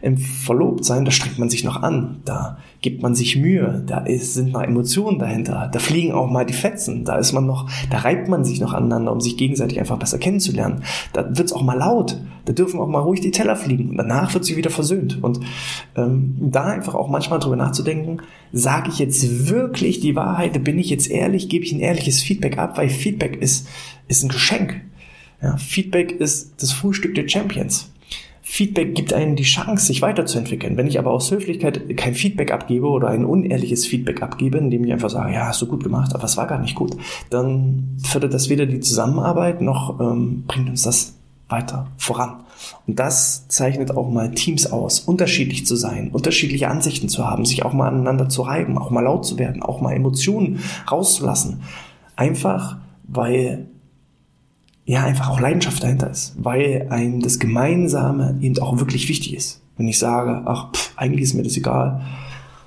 im 0.00 0.16
Verlobtsein, 0.16 1.04
da 1.04 1.10
strengt 1.10 1.38
man 1.38 1.48
sich 1.48 1.64
noch 1.64 1.82
an, 1.82 2.20
da 2.24 2.58
gibt 2.80 3.02
man 3.02 3.14
sich 3.14 3.36
Mühe, 3.36 3.82
da 3.86 3.98
ist, 3.98 4.34
sind 4.34 4.52
noch 4.52 4.62
Emotionen 4.62 5.20
dahinter, 5.20 5.70
da 5.72 5.78
fliegen 5.78 6.12
auch 6.12 6.28
mal 6.28 6.44
die 6.44 6.52
Fetzen, 6.52 7.04
da 7.04 7.16
ist 7.16 7.32
man 7.32 7.46
noch, 7.46 7.70
da 7.90 7.98
reibt 7.98 8.28
man 8.28 8.44
sich 8.44 8.60
noch 8.60 8.72
aneinander, 8.72 9.12
um 9.12 9.20
sich 9.20 9.36
gegenseitig 9.36 9.78
einfach 9.78 9.98
besser 9.98 10.18
kennenzulernen. 10.18 10.82
Da 11.12 11.38
wird's 11.38 11.52
auch 11.52 11.62
mal 11.62 11.78
laut, 11.78 12.20
da 12.44 12.52
dürfen 12.52 12.80
auch 12.80 12.88
mal 12.88 12.98
ruhig 12.98 13.20
die 13.20 13.30
Teller 13.30 13.54
fliegen 13.54 13.90
und 13.90 13.96
danach 13.96 14.34
wird 14.34 14.44
sie 14.44 14.56
wieder 14.56 14.70
versöhnt. 14.70 15.22
Und 15.22 15.38
ähm, 15.96 16.34
da 16.40 16.64
einfach 16.64 16.96
auch 16.96 17.08
manchmal 17.08 17.38
drüber 17.38 17.56
nachzudenken, 17.56 18.18
sage 18.52 18.90
ich 18.90 18.98
jetzt 18.98 19.48
wirklich 19.48 20.00
die 20.00 20.16
Wahrheit, 20.16 20.62
bin 20.64 20.78
ich 20.78 20.90
jetzt 20.90 21.08
ehrlich, 21.08 21.48
gebe 21.48 21.64
ich 21.64 21.72
ein 21.72 21.80
ehrliches 21.80 22.20
Feedback 22.20 22.58
ab, 22.58 22.76
weil 22.76 22.88
Feedback 22.88 23.36
ist, 23.36 23.68
ist 24.08 24.24
ein 24.24 24.28
Geschenk. 24.28 24.80
Ja, 25.42 25.56
Feedback 25.56 26.12
ist 26.12 26.62
das 26.62 26.72
Frühstück 26.72 27.14
der 27.14 27.28
Champions. 27.28 27.90
Feedback 28.44 28.94
gibt 28.94 29.12
einem 29.12 29.34
die 29.34 29.44
Chance, 29.44 29.86
sich 29.86 30.02
weiterzuentwickeln. 30.02 30.76
Wenn 30.76 30.86
ich 30.86 30.98
aber 30.98 31.10
aus 31.10 31.30
Höflichkeit 31.30 31.96
kein 31.96 32.14
Feedback 32.14 32.52
abgebe 32.52 32.86
oder 32.88 33.08
ein 33.08 33.24
unehrliches 33.24 33.86
Feedback 33.86 34.22
abgebe, 34.22 34.58
indem 34.58 34.84
ich 34.84 34.92
einfach 34.92 35.10
sage, 35.10 35.32
ja, 35.32 35.46
hast 35.46 35.62
du 35.62 35.66
gut 35.66 35.82
gemacht, 35.82 36.14
aber 36.14 36.24
es 36.24 36.36
war 36.36 36.46
gar 36.46 36.58
nicht 36.58 36.74
gut, 36.74 36.96
dann 37.30 37.96
fördert 38.04 38.34
das 38.34 38.50
weder 38.50 38.66
die 38.66 38.80
Zusammenarbeit 38.80 39.62
noch 39.62 40.00
ähm, 40.00 40.44
bringt 40.46 40.68
uns 40.68 40.82
das 40.82 41.14
weiter 41.48 41.86
voran. 41.96 42.44
Und 42.86 42.98
das 42.98 43.48
zeichnet 43.48 43.90
auch 43.90 44.10
mal 44.10 44.32
Teams 44.32 44.70
aus, 44.70 45.00
unterschiedlich 45.00 45.64
zu 45.64 45.76
sein, 45.76 46.10
unterschiedliche 46.10 46.68
Ansichten 46.68 47.08
zu 47.08 47.26
haben, 47.26 47.44
sich 47.44 47.64
auch 47.64 47.72
mal 47.72 47.88
aneinander 47.88 48.28
zu 48.28 48.42
reiben, 48.42 48.76
auch 48.76 48.90
mal 48.90 49.02
laut 49.02 49.24
zu 49.24 49.38
werden, 49.38 49.62
auch 49.62 49.80
mal 49.80 49.92
Emotionen 49.92 50.60
rauszulassen. 50.90 51.62
Einfach, 52.16 52.76
weil 53.04 53.68
ja 54.84 55.04
einfach 55.04 55.30
auch 55.30 55.40
Leidenschaft 55.40 55.82
dahinter 55.82 56.10
ist, 56.10 56.34
weil 56.38 56.86
einem 56.90 57.20
das 57.20 57.38
Gemeinsame 57.38 58.38
eben 58.40 58.58
auch 58.58 58.78
wirklich 58.78 59.08
wichtig 59.08 59.34
ist. 59.34 59.60
Wenn 59.76 59.88
ich 59.88 59.98
sage, 59.98 60.42
ach, 60.44 60.72
pff, 60.72 60.92
eigentlich 60.96 61.22
ist 61.22 61.34
mir 61.34 61.42
das 61.42 61.56
egal, 61.56 62.02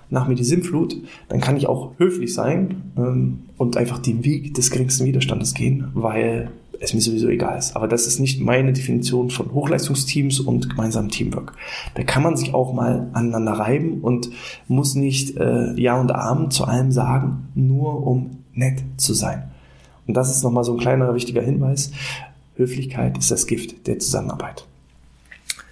nach 0.09 0.27
mir 0.27 0.35
die 0.35 0.43
Sinnflut, 0.43 0.95
dann 1.29 1.41
kann 1.41 1.57
ich 1.57 1.67
auch 1.67 1.91
höflich 1.97 2.33
sein 2.33 2.93
ähm, 2.97 3.39
und 3.57 3.77
einfach 3.77 3.99
den 3.99 4.23
Weg 4.23 4.53
des 4.53 4.71
geringsten 4.71 5.05
Widerstandes 5.05 5.53
gehen, 5.53 5.89
weil 5.93 6.51
es 6.79 6.93
mir 6.93 7.01
sowieso 7.01 7.27
egal 7.27 7.57
ist. 7.57 7.75
Aber 7.75 7.87
das 7.87 8.05
ist 8.05 8.19
nicht 8.19 8.41
meine 8.41 8.73
Definition 8.73 9.29
von 9.29 9.53
Hochleistungsteams 9.53 10.39
und 10.39 10.69
gemeinsamem 10.69 11.09
Teamwork. 11.09 11.53
Da 11.95 12.03
kann 12.03 12.23
man 12.23 12.37
sich 12.37 12.53
auch 12.53 12.73
mal 12.73 13.09
aneinander 13.13 13.53
reiben 13.53 14.01
und 14.01 14.29
muss 14.67 14.95
nicht 14.95 15.37
äh, 15.37 15.73
Ja 15.79 15.99
und 15.99 16.11
Arm 16.11 16.51
zu 16.51 16.65
allem 16.65 16.91
sagen, 16.91 17.49
nur 17.55 18.05
um 18.05 18.37
nett 18.53 18.83
zu 18.97 19.13
sein. 19.13 19.51
Und 20.07 20.13
das 20.15 20.29
ist 20.29 20.43
nochmal 20.43 20.63
so 20.63 20.73
ein 20.73 20.79
kleiner 20.79 21.13
wichtiger 21.15 21.41
Hinweis. 21.41 21.91
Höflichkeit 22.55 23.17
ist 23.17 23.31
das 23.31 23.47
Gift 23.47 23.87
der 23.87 23.99
Zusammenarbeit. 23.99 24.65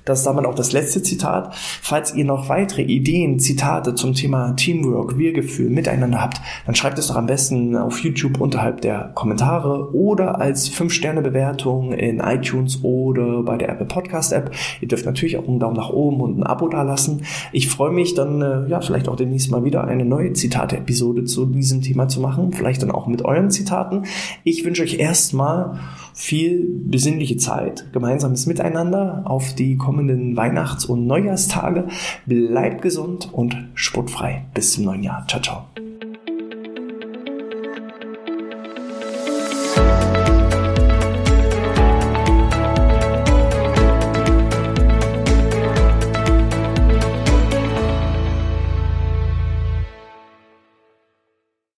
Das 0.06 0.20
ist 0.20 0.26
damit 0.26 0.46
auch 0.46 0.56
das 0.56 0.72
letzte 0.72 1.02
Zitat. 1.02 1.56
Falls 1.56 2.14
ihr 2.14 2.26
noch 2.26 2.50
weitere 2.50 2.82
Ideen, 2.82 3.40
Zitate 3.40 3.96
zum 3.96 4.14
Thema 4.14 4.54
Teamwork, 4.54 5.18
Wir-Gefühl, 5.18 5.70
Miteinander 5.70 6.22
habt, 6.22 6.42
dann 6.66 6.76
schreibt 6.76 7.00
es 7.00 7.08
doch 7.08 7.16
am 7.16 7.28
besten 7.28 7.76
auf 7.78 8.00
YouTube 8.00 8.42
unterhalb 8.42 8.82
der 8.82 9.12
Kommentare 9.16 9.94
oder 9.94 10.40
als 10.40 10.70
5-Sterne-Bewertung 10.72 11.94
in 11.94 12.20
iTunes 12.20 12.84
oder 12.84 13.44
bei 13.44 13.58
der 13.58 13.70
Apple 13.70 13.86
Podcast 13.86 14.34
App. 14.34 14.52
Ihr 14.82 14.88
dürft 14.88 15.06
natürlich 15.06 15.38
auch 15.38 15.48
einen 15.48 15.60
Daumen 15.60 15.78
nach 15.78 15.90
oben 15.90 16.22
und 16.22 16.40
ein 16.40 16.44
Abo 16.44 16.68
dalassen. 16.68 17.24
Ich 17.52 17.70
freue 17.70 17.92
mich 17.92 18.14
dann, 18.14 18.42
äh, 18.42 18.68
ja, 18.68 18.82
vielleicht 18.82 19.08
auch 19.08 19.16
demnächst 19.16 19.52
mal 19.52 19.64
wieder 19.64 19.86
eine 19.86 20.06
neue 20.06 20.34
Zitate-Episode 20.34 21.24
zu 21.24 21.46
diesem 21.46 21.82
Thema 21.82 22.08
zu 22.08 22.20
machen. 22.20 22.52
Vielleicht 22.52 22.82
dann 22.82 22.92
auch 22.92 23.08
mit 23.08 23.24
euren 23.24 23.52
Zitaten. 23.52 24.04
Ich 24.44 24.66
wünsche 24.66 24.84
euch 24.84 25.00
erstmal 25.00 25.80
viel 26.14 26.66
besinnliche 26.86 27.38
Zeit, 27.38 27.92
gemeinsames 27.92 28.46
Miteinander 28.46 29.24
auf 29.26 29.54
die 29.56 29.78
kommenden 29.78 30.36
Weihnachts- 30.38 30.86
und 30.86 31.08
Neujahrstage. 31.08 31.88
Bleibt 32.26 32.82
gesund 32.82 33.30
und 33.32 33.56
sportfrei. 33.74 34.46
Bis 34.54 34.74
zum 34.74 34.86
neuen 34.86 35.04
Jahr. 35.04 35.26
Ciao, 35.28 35.42
ciao. 35.42 35.68